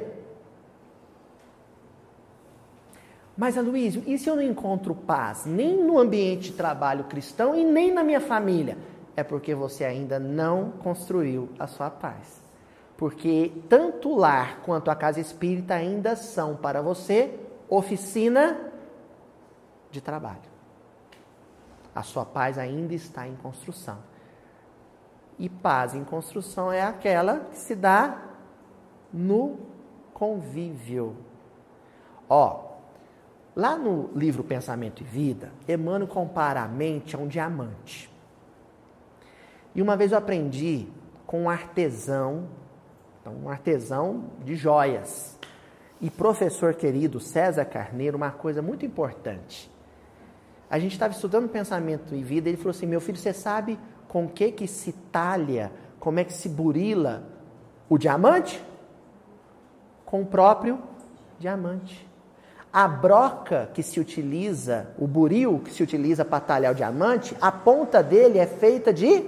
[3.35, 7.63] Mas, Aloysio, e se eu não encontro paz nem no ambiente de trabalho cristão e
[7.63, 8.77] nem na minha família?
[9.15, 12.41] É porque você ainda não construiu a sua paz.
[12.97, 17.31] Porque tanto o lar quanto a casa espírita ainda são para você
[17.69, 18.66] oficina
[19.97, 20.49] de trabalho.
[21.93, 23.97] A sua paz ainda está em construção.
[25.39, 28.21] E paz em construção é aquela que se dá
[29.11, 29.59] no
[30.13, 31.15] convívio.
[32.29, 32.67] Ó,
[33.57, 38.07] Lá no livro Pensamento e Vida, Emmanuel compara a mente a um diamante.
[39.73, 40.87] E uma vez eu aprendi
[41.25, 42.49] com um artesão,
[43.19, 45.39] então um artesão de joias,
[45.99, 49.71] e professor querido César Carneiro, uma coisa muito importante.
[50.69, 54.27] A gente estava estudando pensamento e vida, ele falou assim: "Meu filho, você sabe com
[54.27, 57.23] que que se talha, como é que se burila
[57.89, 58.63] o diamante?"
[60.05, 60.79] Com o próprio
[61.39, 62.07] diamante.
[62.71, 67.51] A broca que se utiliza, o buril que se utiliza para talhar o diamante, a
[67.51, 69.25] ponta dele é feita de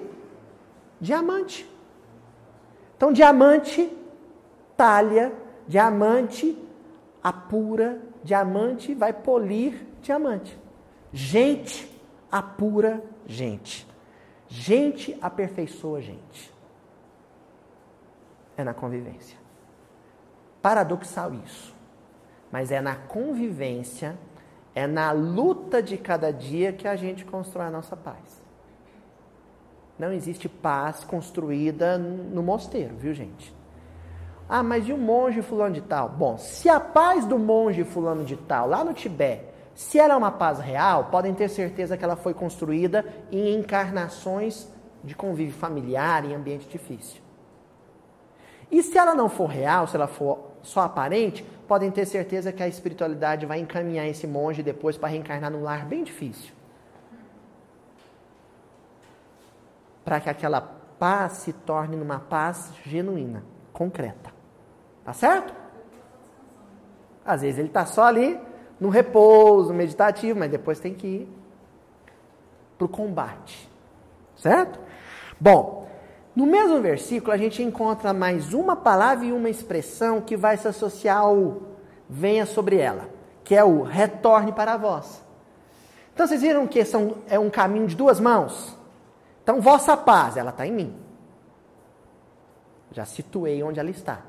[1.00, 1.70] diamante.
[2.96, 3.92] Então, diamante
[4.76, 5.32] talha,
[5.68, 6.58] diamante
[7.24, 10.58] apura, diamante vai polir diamante.
[11.12, 11.90] Gente
[12.32, 13.88] apura gente.
[14.48, 16.54] Gente aperfeiçoa gente.
[18.58, 19.38] É na convivência.
[20.62, 21.76] Paradoxal isso.
[22.52, 24.18] Mas é na convivência,
[24.74, 28.42] é na luta de cada dia que a gente constrói a nossa paz.
[29.98, 33.54] Não existe paz construída no mosteiro, viu, gente?
[34.48, 36.10] Ah, mas e o monge fulano de tal?
[36.10, 39.49] Bom, se a paz do monge fulano de tal, lá no Tibete,
[39.80, 44.68] se ela é uma paz real, podem ter certeza que ela foi construída em encarnações
[45.02, 47.22] de convívio familiar, em ambiente difícil.
[48.70, 52.62] E se ela não for real, se ela for só aparente, podem ter certeza que
[52.62, 56.52] a espiritualidade vai encaminhar esse monge depois para reencarnar num lar bem difícil.
[60.04, 64.34] para que aquela paz se torne numa paz genuína, concreta.
[65.06, 65.54] Tá certo?
[67.24, 68.49] Às vezes ele está só ali
[68.80, 71.28] no repouso, meditativo, mas depois tem que ir
[72.78, 73.70] para o combate.
[74.36, 74.80] Certo?
[75.40, 75.90] Bom,
[76.36, 80.68] no mesmo versículo a gente encontra mais uma palavra e uma expressão que vai se
[80.68, 81.62] associar ao
[82.10, 83.10] venha sobre ela,
[83.44, 85.24] que é o retorne para vós.
[86.14, 88.78] Então vocês viram que são, é um caminho de duas mãos?
[89.44, 90.96] Então, vossa paz, ela está em mim.
[92.92, 94.22] Já situei onde ela está.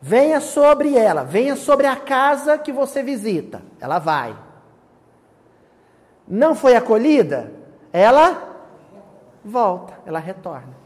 [0.00, 3.62] Venha sobre ela, venha sobre a casa que você visita.
[3.80, 4.36] Ela vai.
[6.26, 7.52] Não foi acolhida?
[7.92, 8.56] Ela
[9.44, 10.76] volta, ela retorna.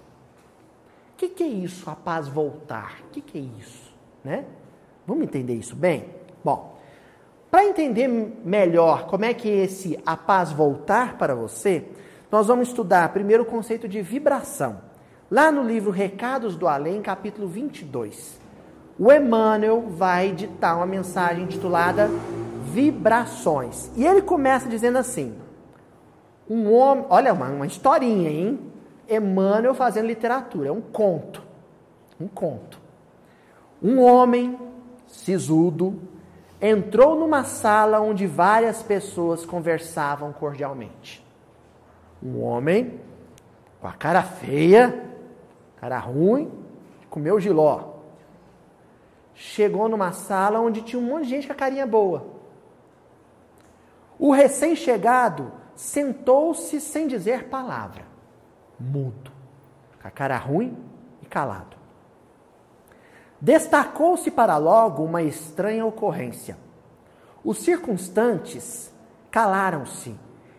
[1.12, 3.00] O que, que, é isso, a paz voltar?
[3.06, 3.92] O que, que, é isso?
[4.24, 4.44] Né?
[5.06, 6.06] Vamos entender isso bem?
[6.42, 6.76] Bom,
[7.50, 11.84] para entender melhor como é que esse a paz voltar para você,
[12.30, 14.80] nós vamos estudar primeiro o conceito de vibração.
[15.30, 18.40] Lá no livro Recados do Além, capítulo 22,
[18.98, 22.08] o Emmanuel vai ditar uma mensagem intitulada
[22.64, 23.90] Vibrações.
[23.96, 25.34] E ele começa dizendo assim:
[26.48, 28.60] um homem, olha, uma, uma historinha, hein?
[29.08, 31.42] Emmanuel fazendo literatura, é um conto.
[32.20, 32.80] Um conto.
[33.82, 34.58] Um homem
[35.06, 36.00] sisudo
[36.60, 41.22] entrou numa sala onde várias pessoas conversavam cordialmente
[42.22, 43.00] um homem
[43.80, 45.04] com a cara feia,
[45.80, 46.50] cara ruim,
[47.10, 47.91] comeu giló.
[49.34, 52.26] Chegou numa sala onde tinha um monte de gente com a carinha boa.
[54.18, 58.04] O recém-chegado sentou-se sem dizer palavra,
[58.78, 59.32] mudo,
[60.00, 60.76] com a cara ruim
[61.22, 61.76] e calado.
[63.40, 66.56] Destacou-se para logo uma estranha ocorrência.
[67.44, 68.94] Os circunstantes
[69.30, 70.14] calaram-se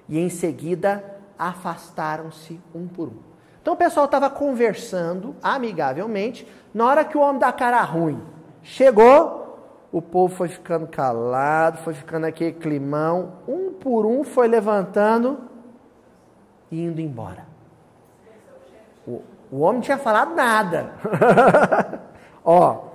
[0.09, 3.17] e em seguida afastaram-se um por um.
[3.61, 6.45] Então o pessoal estava conversando amigavelmente.
[6.73, 8.21] Na hora que o homem da cara ruim
[8.63, 9.43] chegou,
[9.91, 13.33] o povo foi ficando calado, foi ficando aquele climão.
[13.47, 15.37] Um por um foi levantando
[16.71, 17.45] e indo embora.
[19.05, 20.93] O, o homem não tinha falado nada.
[22.43, 22.85] Ó,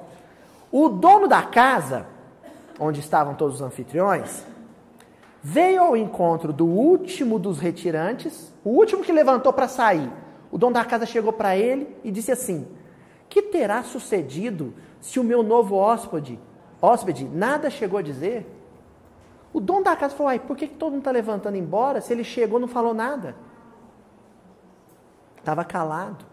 [0.73, 2.07] o dono da casa,
[2.81, 4.45] onde estavam todos os anfitriões,
[5.41, 10.11] veio ao encontro do último dos retirantes, o último que levantou para sair.
[10.51, 12.67] O dono da casa chegou para ele e disse assim:
[13.29, 14.75] Que terá sucedido
[15.09, 16.39] se o meu novo hóspede,
[16.83, 18.47] hóspede nada chegou a dizer?
[19.55, 22.13] O dono da casa falou: Ai, por que, que todo mundo está levantando embora se
[22.13, 23.35] ele chegou e não falou nada?
[25.39, 26.27] Estava calado.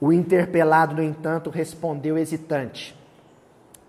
[0.00, 2.98] O interpelado, no entanto, respondeu hesitante: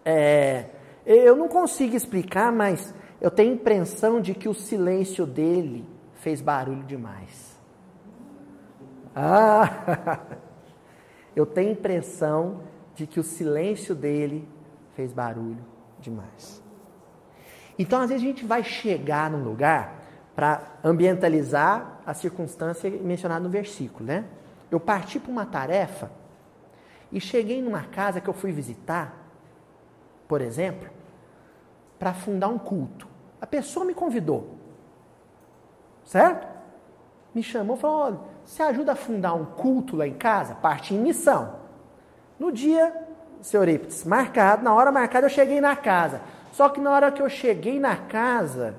[0.06, 0.66] é,
[1.08, 5.84] Eu não consigo explicar, mas eu tenho a impressão de que o silêncio dele
[6.14, 7.60] fez barulho demais.
[9.16, 10.20] Ah!
[11.36, 12.62] Eu tenho a impressão
[12.96, 14.48] de que o silêncio dele
[14.96, 15.64] fez barulho
[16.00, 16.64] demais.
[17.78, 20.02] Então, às vezes, a gente vai chegar num lugar
[20.36, 24.26] para ambientalizar a circunstância mencionada no versículo, né?
[24.72, 26.12] Eu parti para uma tarefa
[27.12, 29.14] e cheguei numa casa que eu fui visitar,
[30.28, 30.90] por exemplo,
[32.00, 33.08] para fundar um culto.
[33.40, 34.56] A pessoa me convidou.
[36.04, 36.48] Certo?
[37.34, 40.56] Me chamou e falou: olha, você ajuda a fundar um culto lá em casa?
[40.56, 41.56] Parte em missão.
[42.40, 42.94] No dia,
[43.42, 46.22] senhor Eurípides, marcado, na hora marcada eu cheguei na casa.
[46.52, 48.76] Só que na hora que eu cheguei na casa,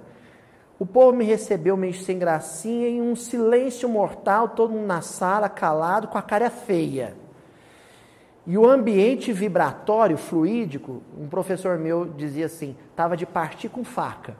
[0.78, 5.48] o povo me recebeu meio sem gracinha, em um silêncio mortal, todo mundo na sala,
[5.48, 7.16] calado, com a cara feia.
[8.46, 14.36] E o ambiente vibratório, fluídico, um professor meu dizia assim, estava de partir com faca.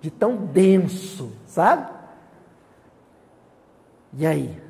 [0.00, 1.97] De tão denso, sabe?
[4.12, 4.60] E aí?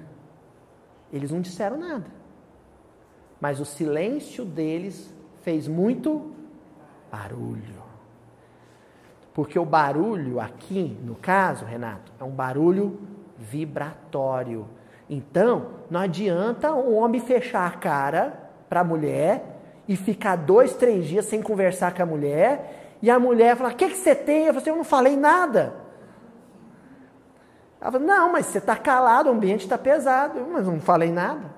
[1.12, 2.06] Eles não disseram nada.
[3.40, 5.12] Mas o silêncio deles
[5.42, 6.32] fez muito
[7.10, 7.78] barulho.
[9.32, 13.00] Porque o barulho aqui, no caso, Renato, é um barulho
[13.38, 14.66] vibratório.
[15.08, 21.06] Então, não adianta o homem fechar a cara para a mulher e ficar dois, três
[21.06, 24.46] dias sem conversar com a mulher e a mulher falar: O que, que você tem?
[24.46, 25.77] Eu falei assim, Eu não falei nada.
[27.80, 30.46] Ela falou: Não, mas você está calado, o ambiente está pesado.
[30.50, 31.56] Mas não falei nada.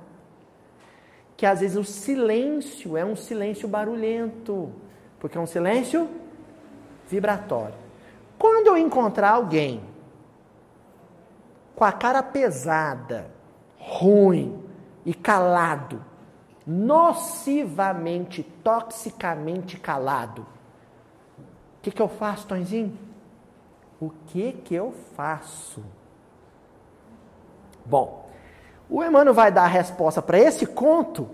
[1.36, 4.70] Que às vezes o silêncio é um silêncio barulhento,
[5.18, 6.08] porque é um silêncio
[7.08, 7.74] vibratório.
[8.38, 9.82] Quando eu encontrar alguém
[11.74, 13.30] com a cara pesada,
[13.78, 14.62] ruim
[15.04, 16.04] e calado,
[16.66, 20.42] nocivamente, toxicamente calado,
[21.78, 22.98] o que, que eu faço, Tonzinho?
[23.98, 25.82] O que que eu faço?
[27.84, 28.28] Bom,
[28.88, 31.28] o Emmanuel vai dar a resposta para esse conto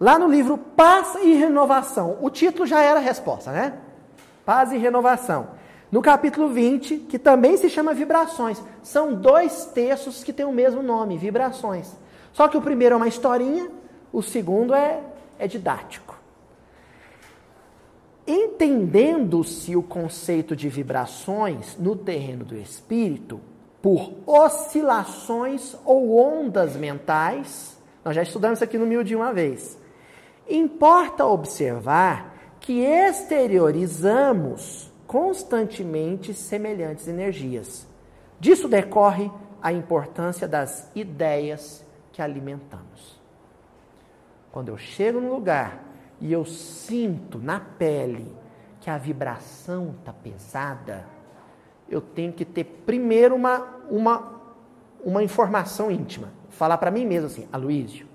[0.00, 2.18] lá no livro Paz e Renovação.
[2.20, 3.74] O título já era a resposta, né?
[4.44, 5.50] Paz e renovação.
[5.92, 8.60] No capítulo 20, que também se chama Vibrações.
[8.82, 11.94] São dois textos que têm o mesmo nome, Vibrações.
[12.32, 13.70] Só que o primeiro é uma historinha,
[14.12, 15.00] o segundo é,
[15.38, 16.18] é didático.
[18.26, 23.40] Entendendo-se o conceito de vibrações no terreno do espírito
[23.82, 29.76] por oscilações ou ondas mentais, nós já estudamos isso aqui no mil de uma vez.
[30.48, 37.86] Importa observar que exteriorizamos constantemente semelhantes energias.
[38.38, 39.30] Disso decorre
[39.60, 43.20] a importância das ideias que alimentamos.
[44.52, 45.82] Quando eu chego num lugar
[46.20, 48.32] e eu sinto na pele
[48.80, 51.04] que a vibração está pesada,
[51.92, 53.58] eu tenho que ter primeiro uma,
[53.90, 54.40] uma,
[55.04, 56.32] uma informação íntima.
[56.48, 58.06] Falar para mim mesmo assim, Aloísio,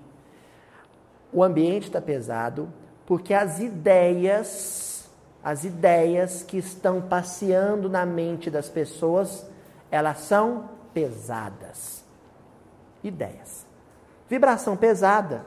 [1.32, 2.72] o ambiente está pesado,
[3.06, 5.08] porque as ideias,
[5.42, 9.48] as ideias que estão passeando na mente das pessoas,
[9.90, 12.04] elas são pesadas.
[13.02, 13.64] Ideias.
[14.28, 15.46] Vibração pesada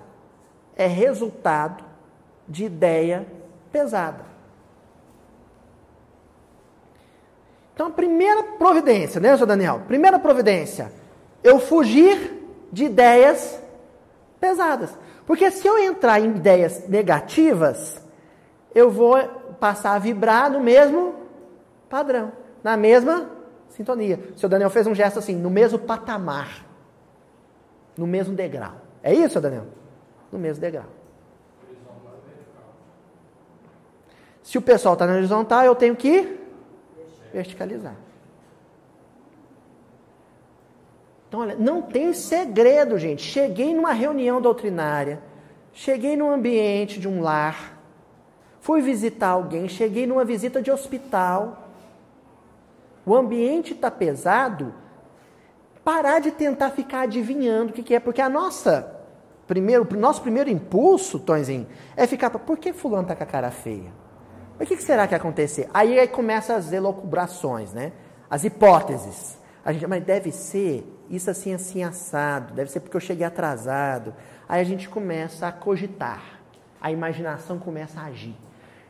[0.76, 1.84] é resultado
[2.48, 3.28] de ideia
[3.72, 4.31] pesada.
[7.74, 9.46] Então, a primeira providência, né, Sr.
[9.46, 9.82] Daniel?
[9.88, 10.92] Primeira providência,
[11.44, 12.40] eu fugir
[12.72, 13.60] de ideias
[14.40, 14.98] pesadas.
[15.26, 18.02] Porque se eu entrar em ideias negativas,
[18.74, 19.18] eu vou
[19.60, 21.16] passar a vibrar no mesmo
[21.90, 22.32] padrão,
[22.64, 23.30] na mesma
[23.70, 24.20] sintonia.
[24.36, 26.66] O seu Daniel fez um gesto assim, no mesmo patamar,
[27.98, 28.74] no mesmo degrau.
[29.04, 29.66] É isso, Daniel?
[30.32, 30.86] No mesmo degrau.
[34.44, 36.41] Se o pessoal está na horizontal, eu tenho que
[37.34, 37.96] verticalizar.
[41.28, 43.22] Então, olha, não tem segredo, gente.
[43.22, 45.22] Cheguei numa reunião doutrinária,
[45.72, 47.80] cheguei num ambiente de um lar,
[48.60, 51.70] fui visitar alguém, cheguei numa visita de hospital.
[53.06, 54.74] O ambiente está pesado.
[55.84, 59.02] Parar de tentar ficar adivinhando o que, que é, porque a nossa
[59.52, 61.68] primeiro, nosso primeiro impulso, Tonzinho,
[61.98, 64.01] é ficar, por que fulano está com a cara feia?
[64.62, 65.68] O que, que será que acontecer?
[65.74, 67.92] Aí, aí começam as elocubrações, né?
[68.30, 69.40] As hipóteses.
[69.66, 74.14] A gente, mas deve ser isso assim, assim, assado, deve ser porque eu cheguei atrasado.
[74.48, 76.40] Aí a gente começa a cogitar,
[76.80, 78.36] a imaginação começa a agir.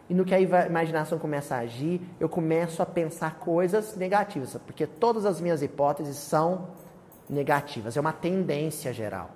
[0.10, 4.86] E no que a imaginação começa a agir, eu começo a pensar coisas negativas, porque
[4.86, 6.68] todas as minhas hipóteses são
[7.30, 9.32] negativas, é uma tendência geral.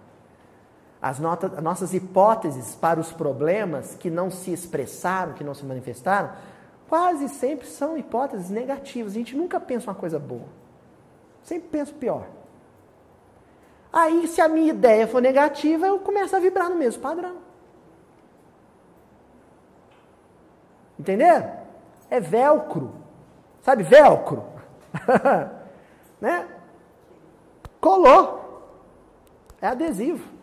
[1.01, 5.65] As, notas, as nossas hipóteses para os problemas que não se expressaram, que não se
[5.65, 6.31] manifestaram,
[6.87, 9.13] quase sempre são hipóteses negativas.
[9.13, 10.47] A gente nunca pensa uma coisa boa.
[11.43, 12.27] Sempre pensa pior.
[13.93, 17.37] Aí, se a minha ideia for negativa, eu começo a vibrar no mesmo padrão.
[20.99, 21.51] Entenderam?
[22.09, 22.93] É velcro.
[23.61, 24.43] Sabe velcro?
[26.19, 26.47] né?
[27.79, 28.63] Colou.
[29.61, 30.34] É adesivo.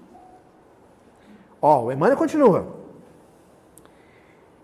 [1.63, 2.67] Ó, o Emmanuel continua.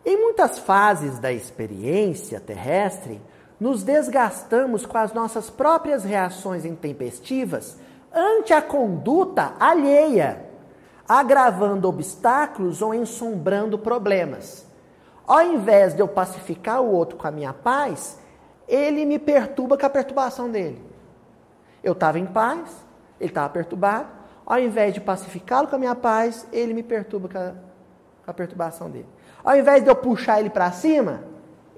[0.05, 3.23] Em muitas fases da experiência terrestre,
[3.61, 7.79] nos desgastamos com as nossas próprias reações intempestivas
[8.13, 10.45] ante a conduta alheia,
[11.07, 14.67] agravando obstáculos ou ensombrando problemas.
[15.27, 18.19] Ao invés de eu pacificar o outro com a minha paz,
[18.67, 20.83] ele me perturba com a perturbação dele.
[21.83, 22.71] Eu estava em paz,
[23.21, 24.18] ele estava perturbado.
[24.49, 27.53] Ao invés de pacificá-lo com a minha paz, ele me perturba com a,
[28.25, 29.07] com a perturbação dele.
[29.45, 31.23] Ao invés de eu puxar ele para cima,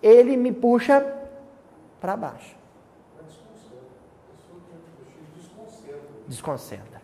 [0.00, 1.04] ele me puxa
[2.00, 2.54] para baixo.
[6.28, 7.02] Desconcentra.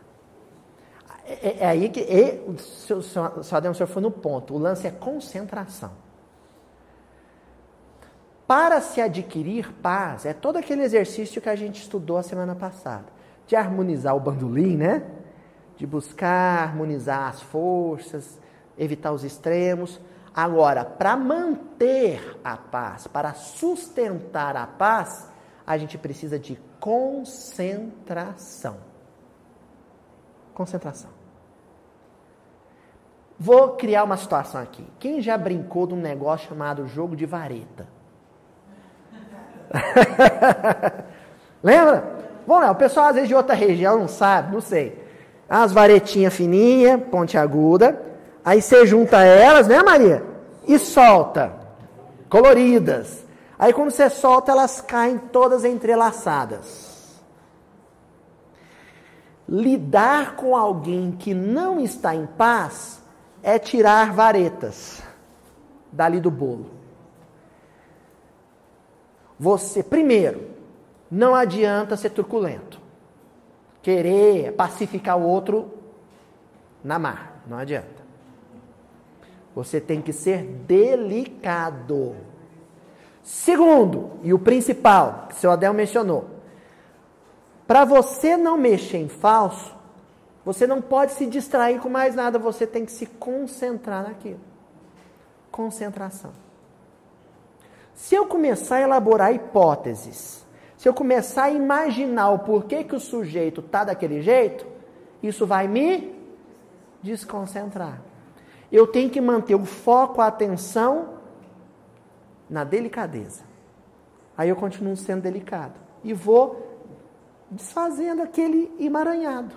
[1.25, 2.57] É, é, é aí que e, o
[3.03, 3.25] seu
[3.57, 4.55] Adão, o senhor foi no ponto.
[4.55, 5.91] O lance é concentração.
[8.47, 13.07] Para se adquirir paz, é todo aquele exercício que a gente estudou a semana passada.
[13.49, 15.03] De harmonizar o bandolim, né?
[15.77, 18.39] De buscar harmonizar as forças,
[18.79, 20.01] evitar os extremos.
[20.35, 25.31] Agora, para manter a paz, para sustentar a paz,
[25.67, 28.77] a gente precisa de concentração.
[30.55, 31.11] Concentração.
[33.39, 34.87] Vou criar uma situação aqui.
[34.99, 37.87] Quem já brincou de um negócio chamado jogo de vareta?
[41.63, 42.17] Lembra?
[42.47, 45.06] Vamos lá, o pessoal às vezes de outra região não sabe, não sei.
[45.49, 48.03] As varetinhas fininhas, pontiaguda.
[48.45, 50.25] Aí você junta elas, né, Maria?
[50.67, 51.53] E solta.
[52.29, 53.25] Coloridas.
[53.59, 56.97] Aí quando você solta, elas caem todas entrelaçadas.
[59.49, 63.01] Lidar com alguém que não está em paz
[63.43, 65.03] é tirar varetas
[65.93, 66.71] dali do bolo.
[69.39, 70.51] Você, primeiro,
[71.11, 72.81] não adianta ser truculento.
[73.87, 75.73] Querer pacificar o outro
[76.83, 77.41] na mar.
[77.47, 78.03] Não adianta.
[79.55, 82.17] Você tem que ser delicado.
[83.23, 86.29] Segundo, e o principal, que o seu Adel mencionou,
[87.65, 89.73] para você não mexer em falso,
[90.45, 94.41] você não pode se distrair com mais nada, você tem que se concentrar naquilo.
[95.53, 96.33] Concentração.
[97.95, 100.45] Se eu começar a elaborar hipóteses,
[100.77, 104.67] se eu começar a imaginar o porquê que o sujeito está daquele jeito,
[105.23, 106.15] isso vai me
[107.03, 108.03] desconcentrar.
[108.71, 111.17] Eu tenho que manter o foco, a atenção
[112.49, 113.45] na delicadeza.
[114.37, 115.75] Aí eu continuo sendo delicado
[116.05, 116.85] e vou
[117.51, 119.55] desfazendo aquele emaranhado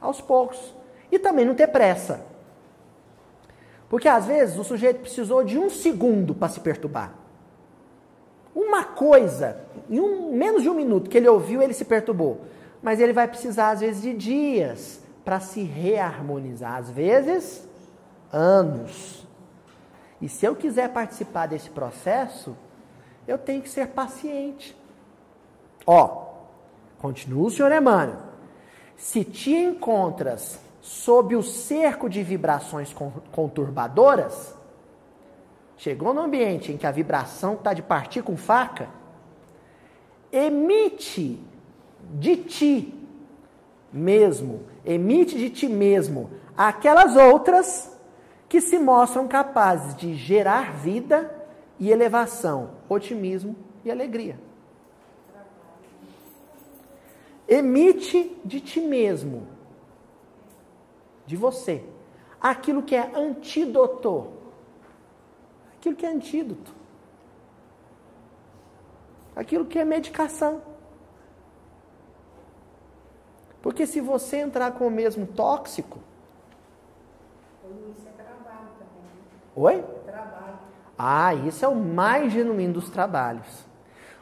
[0.00, 0.74] aos poucos.
[1.10, 2.24] E também não ter pressa.
[3.88, 7.21] Porque às vezes o sujeito precisou de um segundo para se perturbar.
[8.54, 12.42] Uma coisa, em um, menos de um minuto que ele ouviu, ele se perturbou.
[12.82, 16.74] Mas ele vai precisar, às vezes, de dias para se reharmonizar.
[16.74, 17.66] Às vezes,
[18.32, 19.26] anos.
[20.20, 22.56] E se eu quiser participar desse processo,
[23.26, 24.76] eu tenho que ser paciente.
[25.86, 26.26] Ó,
[26.98, 28.18] continua o senhor Emmanuel.
[28.96, 32.94] Se te encontras sob o cerco de vibrações
[33.32, 34.54] conturbadoras,
[35.82, 38.88] chegou no ambiente em que a vibração está de partir com faca,
[40.30, 41.40] emite
[42.14, 42.94] de ti
[43.92, 47.98] mesmo, emite de ti mesmo aquelas outras
[48.48, 51.28] que se mostram capazes de gerar vida
[51.80, 54.38] e elevação, otimismo e alegria.
[57.48, 59.48] Emite de ti mesmo
[61.26, 61.82] de você.
[62.40, 64.41] Aquilo que é antídoto.
[65.82, 66.72] Aquilo que é antídoto.
[69.34, 70.62] Aquilo que é medicação.
[73.60, 75.98] Porque se você entrar com o mesmo tóxico.
[77.64, 79.10] Isso é trabalho também.
[79.56, 79.84] Oi?
[80.06, 80.58] Trabalho.
[80.96, 83.66] Ah, isso é o mais genuíno dos trabalhos.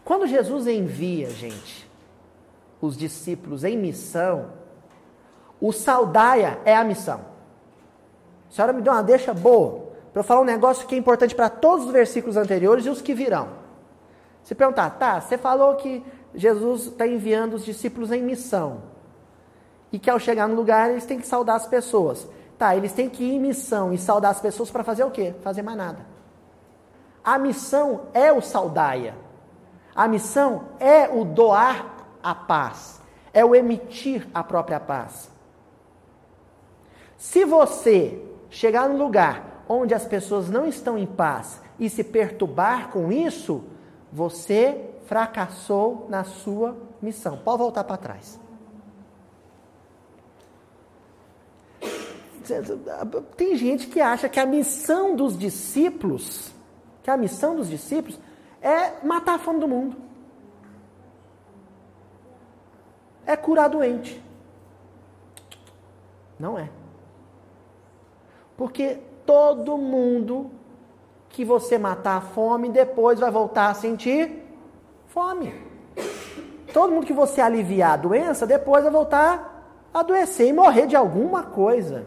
[0.03, 1.87] Quando Jesus envia, gente,
[2.81, 4.51] os discípulos em missão,
[5.61, 7.21] o saudaia é a missão.
[8.49, 11.35] A senhora me deu uma deixa boa para eu falar um negócio que é importante
[11.35, 13.49] para todos os versículos anteriores e os que virão.
[14.43, 16.05] Se perguntar, tá, você falou que
[16.35, 18.83] Jesus está enviando os discípulos em missão
[19.93, 22.27] e que ao chegar no lugar eles têm que saudar as pessoas.
[22.59, 25.35] Tá, eles têm que ir em missão e saudar as pessoas para fazer o quê?
[25.43, 26.07] Fazer mais nada.
[27.25, 29.15] A missão é o saudaia.
[29.95, 31.87] A missão é o doar
[32.23, 33.01] a paz.
[33.33, 35.31] É o emitir a própria paz.
[37.17, 42.91] Se você chegar num lugar onde as pessoas não estão em paz e se perturbar
[42.91, 43.62] com isso,
[44.12, 47.37] você fracassou na sua missão.
[47.37, 48.41] Pode voltar para trás.
[53.37, 56.53] Tem gente que acha que a missão dos discípulos,
[57.05, 58.18] que a missão dos discípulos
[58.61, 59.97] é matar a fome do mundo.
[63.25, 64.21] É curar doente.
[66.37, 66.68] Não é.
[68.57, 68.99] Porque
[69.31, 70.51] todo mundo
[71.28, 74.43] que você matar a fome, depois vai voltar a sentir
[75.07, 75.55] fome.
[76.72, 80.97] Todo mundo que você aliviar a doença, depois vai voltar a adoecer e morrer de
[80.97, 82.07] alguma coisa.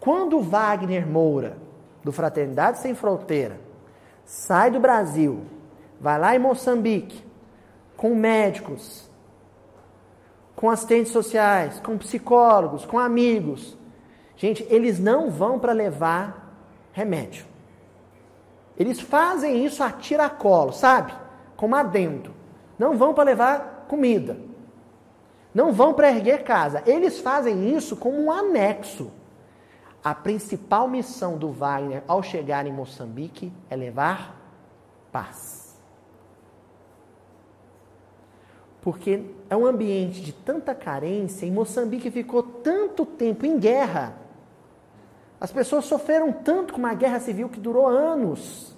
[0.00, 1.56] Quando Wagner Moura,
[2.02, 3.60] do Fraternidade Sem Fronteira,
[4.24, 5.42] sai do Brasil,
[6.00, 7.24] vai lá em Moçambique,
[7.96, 9.08] com médicos,
[10.56, 13.78] com assistentes sociais, com psicólogos, com amigos.
[14.40, 16.56] Gente, eles não vão para levar
[16.94, 17.44] remédio.
[18.74, 21.12] Eles fazem isso a tiracolo, sabe?
[21.58, 22.32] Como adendo.
[22.78, 24.38] Não vão para levar comida.
[25.54, 26.82] Não vão para erguer casa.
[26.86, 29.12] Eles fazem isso como um anexo.
[30.02, 34.40] A principal missão do Wagner ao chegar em Moçambique é levar
[35.12, 35.78] paz.
[38.80, 44.19] Porque é um ambiente de tanta carência, e Moçambique ficou tanto tempo em guerra.
[45.40, 48.76] As pessoas sofreram tanto com uma guerra civil que durou anos.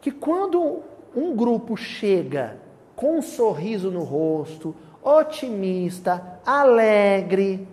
[0.00, 0.82] Que quando
[1.14, 2.58] um grupo chega
[2.96, 7.68] com um sorriso no rosto, otimista, alegre,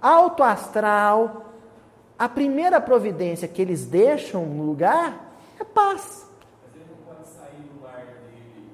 [0.00, 1.46] alto astral,
[2.18, 6.28] a primeira providência que eles deixam no lugar é paz.
[6.62, 8.70] Mas ele não pode sair do lar dele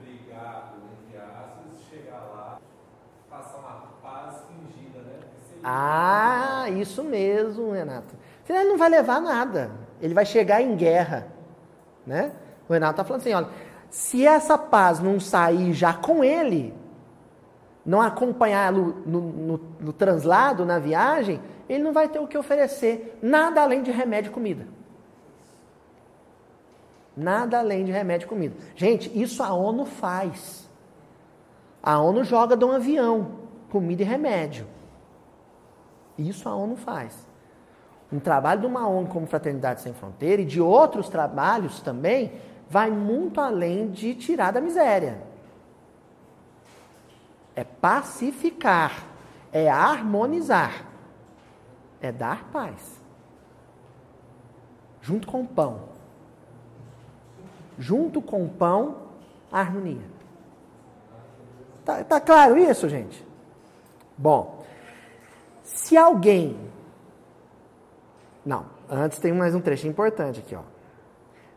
[0.00, 2.58] brigado, entre aspas, chegar lá,
[3.28, 5.20] passar uma paz fingida, né?
[5.62, 8.14] Ah, isso mesmo, Renato.
[8.48, 9.70] Ele não vai levar nada.
[10.00, 11.28] Ele vai chegar em guerra,
[12.06, 12.32] né?
[12.68, 13.48] O Renato está falando assim, olha,
[13.90, 16.74] se essa paz não sair já com ele,
[17.84, 23.18] não acompanhá-lo no, no, no, translado, na viagem, ele não vai ter o que oferecer.
[23.22, 24.66] Nada além de remédio e comida.
[27.16, 28.56] Nada além de remédio e comida.
[28.74, 30.68] Gente, isso a ONU faz.
[31.82, 33.32] A ONU joga de um avião
[33.70, 34.66] comida e remédio.
[36.28, 37.26] Isso a ONU faz.
[38.12, 42.32] Um trabalho de uma ONU como Fraternidade Sem Fronteira e de outros trabalhos também
[42.68, 45.30] vai muito além de tirar da miséria
[47.54, 49.06] é pacificar,
[49.52, 50.86] é harmonizar,
[52.00, 53.00] é dar paz.
[55.02, 55.80] Junto com o pão.
[57.78, 58.96] Junto com o pão,
[59.52, 60.08] harmonia.
[61.84, 63.26] Tá, tá claro isso, gente?
[64.16, 64.59] Bom,
[65.74, 66.56] se alguém.
[68.44, 70.62] Não, antes tem mais um trecho importante aqui, ó.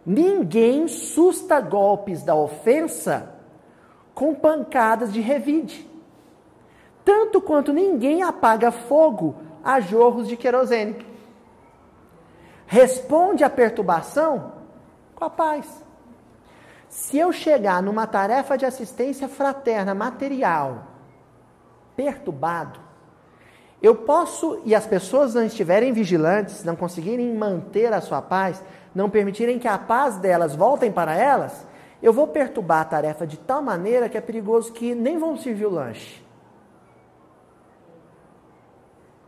[0.05, 3.35] Ninguém susta golpes da ofensa
[4.13, 5.93] com pancadas de revide
[7.03, 11.05] tanto quanto ninguém apaga fogo a jorros de querosene.
[12.65, 14.53] Responde à perturbação
[15.15, 15.83] com a paz.
[16.89, 20.87] Se eu chegar numa tarefa de assistência fraterna material
[21.95, 22.79] perturbado,
[23.83, 28.63] eu posso, e as pessoas não estiverem vigilantes, não conseguirem manter a sua paz,
[28.95, 31.67] não permitirem que a paz delas voltem para elas,
[32.01, 35.65] eu vou perturbar a tarefa de tal maneira que é perigoso que nem vão servir
[35.65, 36.23] o lanche.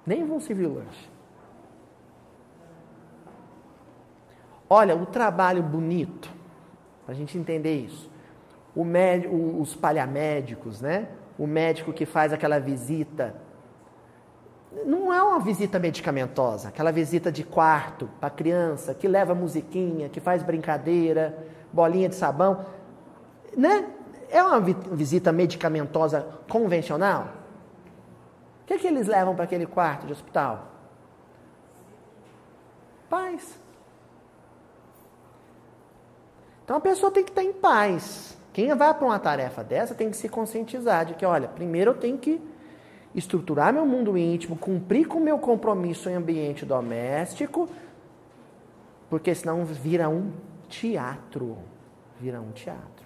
[0.06, 1.10] Nem vão servir o lanche.
[4.70, 6.30] Olha, o trabalho bonito,
[7.06, 8.10] para a gente entender isso.
[8.74, 11.10] O médico, os palhamédicos, né?
[11.38, 13.45] O médico que faz aquela visita.
[14.84, 20.20] Não é uma visita medicamentosa, aquela visita de quarto para criança, que leva musiquinha, que
[20.20, 21.38] faz brincadeira,
[21.72, 22.66] bolinha de sabão.
[23.56, 23.88] Né?
[24.30, 27.30] É uma visita medicamentosa convencional?
[28.64, 30.68] O que, é que eles levam para aquele quarto de hospital?
[33.10, 33.58] Paz.
[36.64, 38.36] Então a pessoa tem que estar em paz.
[38.52, 41.96] Quem vai para uma tarefa dessa tem que se conscientizar de que, olha, primeiro eu
[41.96, 42.42] tenho que
[43.16, 47.70] estruturar meu mundo íntimo, cumprir com meu compromisso em ambiente doméstico,
[49.10, 50.32] porque senão vira um
[50.70, 51.58] teatro.
[52.20, 53.06] Vira um teatro.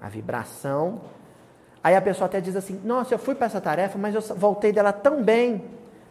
[0.00, 1.00] A vibração
[1.86, 4.72] Aí a pessoa até diz assim: Nossa, eu fui para essa tarefa, mas eu voltei
[4.72, 5.62] dela tão bem.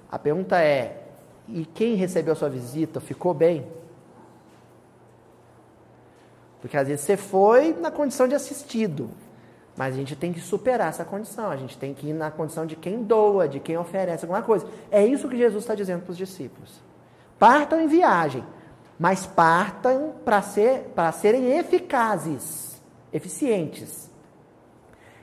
[0.10, 1.04] A pergunta é:
[1.50, 3.68] E quem recebeu a sua visita ficou bem?
[6.62, 9.10] Porque às vezes você foi na condição de assistido,
[9.78, 11.50] mas a gente tem que superar essa condição.
[11.50, 14.66] A gente tem que ir na condição de quem doa, de quem oferece alguma coisa.
[14.90, 16.82] É isso que Jesus está dizendo para os discípulos.
[17.38, 18.44] Partam em viagem,
[18.98, 24.10] mas partam para ser, serem eficazes, eficientes.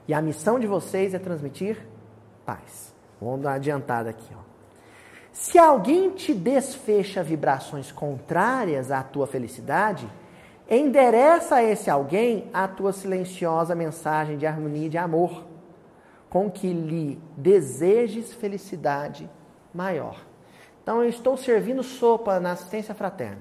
[0.07, 1.79] E a missão de vocês é transmitir
[2.45, 2.95] paz.
[3.21, 4.35] Vamos dar uma adiantada aqui.
[4.37, 4.43] Ó.
[5.33, 10.07] Se alguém te desfecha vibrações contrárias à tua felicidade,
[10.69, 15.45] endereça a esse alguém a tua silenciosa mensagem de harmonia e de amor,
[16.31, 19.29] com que lhe desejes felicidade
[19.75, 20.19] maior.
[20.83, 23.41] Então, eu estou servindo sopa na assistência fraterna.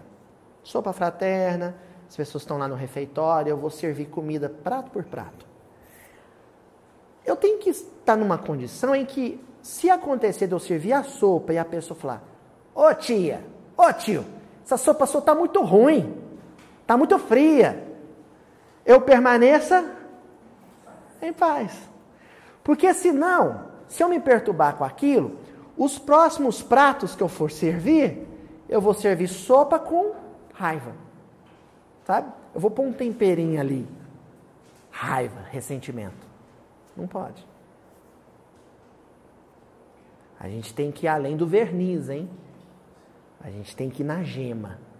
[0.64, 1.76] Sopa fraterna,
[2.08, 5.46] as pessoas estão lá no refeitório, eu vou servir comida prato por prato.
[7.26, 11.54] Eu tenho que estar numa condição em que, se acontecer de eu servir a sopa
[11.54, 12.24] e a pessoa falar:
[12.76, 13.44] Ô tia,
[13.78, 14.26] ô tio,
[14.64, 16.14] essa sopa sua está muito ruim,
[16.92, 17.88] está muito fria,
[18.86, 19.96] eu permaneça
[21.22, 21.90] em paz.
[22.64, 25.38] Porque senão, se eu me perturbar com aquilo,
[25.78, 28.28] os próximos pratos que eu for servir,
[28.68, 30.14] eu vou servir sopa com
[30.54, 30.94] raiva.
[32.04, 32.30] Sabe?
[32.54, 33.88] Eu vou pôr um temperinho ali.
[34.90, 36.28] Raiva, ressentimento.
[36.98, 37.48] Não pode.
[40.38, 42.30] A gente tem que ir além do verniz, hein?
[43.40, 44.91] A gente tem que ir na gema.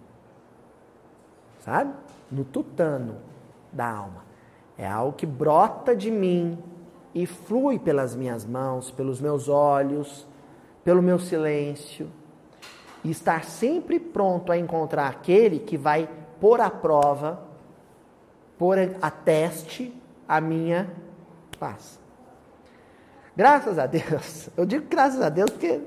[1.62, 1.92] Sabe?
[2.30, 3.16] No tutano
[3.72, 4.24] da alma.
[4.76, 6.58] É algo que brota de mim
[7.14, 10.26] e flui pelas minhas mãos, pelos meus olhos,
[10.84, 12.08] pelo meu silêncio.
[13.04, 16.08] E estar sempre pronto a encontrar aquele que vai
[16.40, 17.42] pôr à prova,
[18.58, 19.94] pôr a teste
[20.28, 20.90] a minha
[21.58, 22.00] paz.
[23.36, 25.80] Graças a Deus, eu digo graças a Deus porque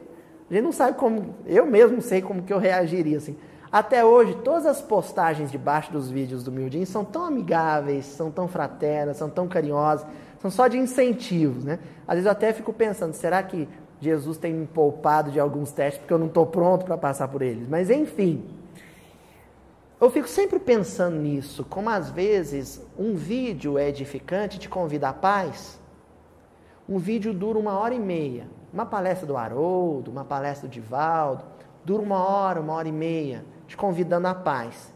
[0.50, 3.38] a gente não sabe como, eu mesmo sei como que eu reagiria assim.
[3.76, 8.48] Até hoje, todas as postagens debaixo dos vídeos do Mildinho são tão amigáveis, são tão
[8.48, 10.08] fraternas, são tão carinhosas,
[10.40, 11.80] são só de incentivos, né?
[12.08, 13.68] Às vezes eu até fico pensando, será que
[14.00, 17.42] Jesus tem me poupado de alguns testes porque eu não estou pronto para passar por
[17.42, 17.68] eles?
[17.68, 18.46] Mas enfim,
[20.00, 25.14] eu fico sempre pensando nisso, como às vezes um vídeo é edificante, te convida à
[25.14, 25.78] paz.
[26.88, 28.48] Um vídeo dura uma hora e meia.
[28.72, 31.44] Uma palestra do Haroldo, uma palestra do Divaldo,
[31.84, 34.94] dura uma hora, uma hora e meia, te convidando à paz.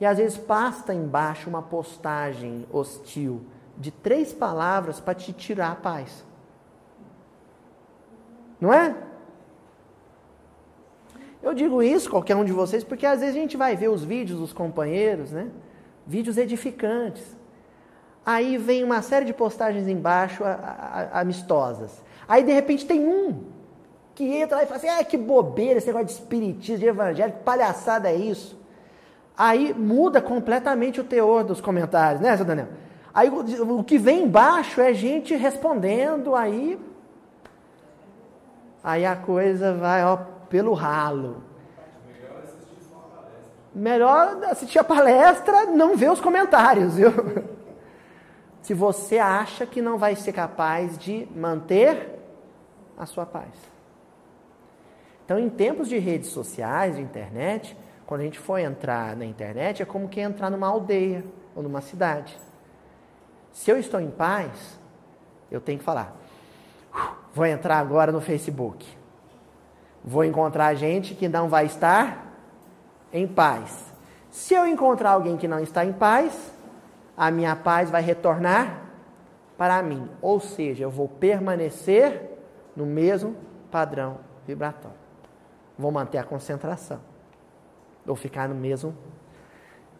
[0.00, 3.42] E às vezes pasta embaixo uma postagem hostil
[3.76, 6.24] de três palavras para te tirar a paz.
[8.60, 8.94] Não é?
[11.42, 14.04] Eu digo isso, qualquer um de vocês, porque às vezes a gente vai ver os
[14.04, 15.50] vídeos dos companheiros, né?
[16.06, 17.36] Vídeos edificantes.
[18.26, 20.42] Aí vem uma série de postagens embaixo
[21.12, 22.02] amistosas.
[22.26, 23.44] Aí de repente tem um
[24.18, 27.34] que entra lá e fala assim: ah, que bobeira esse negócio de espiritismo, de evangelho,
[27.34, 28.58] que palhaçada é isso.
[29.36, 32.66] Aí muda completamente o teor dos comentários, né, seu Daniel?
[33.14, 36.80] Aí o, que vem embaixo é gente respondendo, aí.
[38.82, 40.16] Aí a coisa vai, ó,
[40.50, 41.44] pelo ralo.
[43.72, 47.12] Melhor assistir a palestra, não ver os comentários, viu?
[48.62, 52.18] Se você acha que não vai ser capaz de manter
[52.98, 53.77] a sua paz.
[55.28, 57.76] Então, em tempos de redes sociais, de internet,
[58.06, 61.22] quando a gente for entrar na internet, é como que entrar numa aldeia
[61.54, 62.34] ou numa cidade.
[63.52, 64.80] Se eu estou em paz,
[65.50, 66.16] eu tenho que falar.
[67.34, 68.88] Vou entrar agora no Facebook.
[70.02, 72.34] Vou encontrar gente que não vai estar
[73.12, 73.92] em paz.
[74.30, 76.54] Se eu encontrar alguém que não está em paz,
[77.14, 78.80] a minha paz vai retornar
[79.58, 80.08] para mim.
[80.22, 82.30] Ou seja, eu vou permanecer
[82.74, 83.36] no mesmo
[83.70, 84.97] padrão vibratório.
[85.78, 87.00] Vou manter a concentração.
[88.04, 88.94] Vou ficar no mesmo.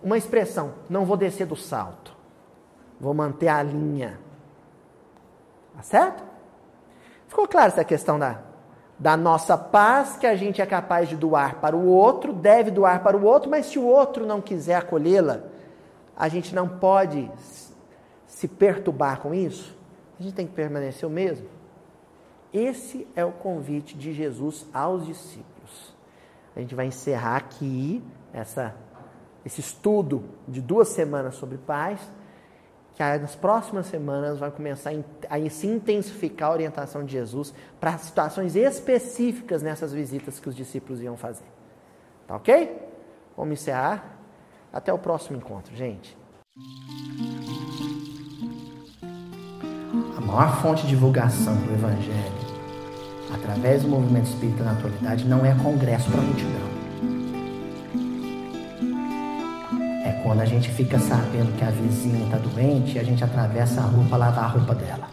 [0.02, 2.16] Uma expressão, não vou descer do salto.
[3.00, 4.18] Vou manter a linha.
[5.76, 6.24] Tá certo?
[7.28, 8.40] Ficou claro essa questão da
[8.98, 13.02] da nossa paz que a gente é capaz de doar para o outro, deve doar
[13.02, 15.42] para o outro, mas se o outro não quiser acolhê-la,
[16.16, 17.30] a gente não pode
[18.26, 19.76] se perturbar com isso.
[20.18, 21.46] A gente tem que permanecer o mesmo.
[22.52, 25.57] Esse é o convite de Jesus aos discípulos.
[26.58, 28.02] A gente vai encerrar aqui
[28.32, 28.74] essa,
[29.46, 32.00] esse estudo de duas semanas sobre paz
[32.96, 34.90] que nas próximas semanas vai começar
[35.30, 41.00] a se intensificar a orientação de Jesus para situações específicas nessas visitas que os discípulos
[41.00, 41.46] iam fazer.
[42.26, 42.76] Tá ok?
[43.36, 44.18] Vamos encerrar.
[44.72, 46.18] Até o próximo encontro, gente.
[50.16, 52.37] A maior fonte de divulgação do Evangelho
[53.32, 56.78] através do movimento espírita na atualidade não é congresso para multidão.
[60.28, 64.04] Quando a gente fica sabendo que a vizinha está doente, a gente atravessa a rua
[64.10, 65.08] para lavar a roupa dela.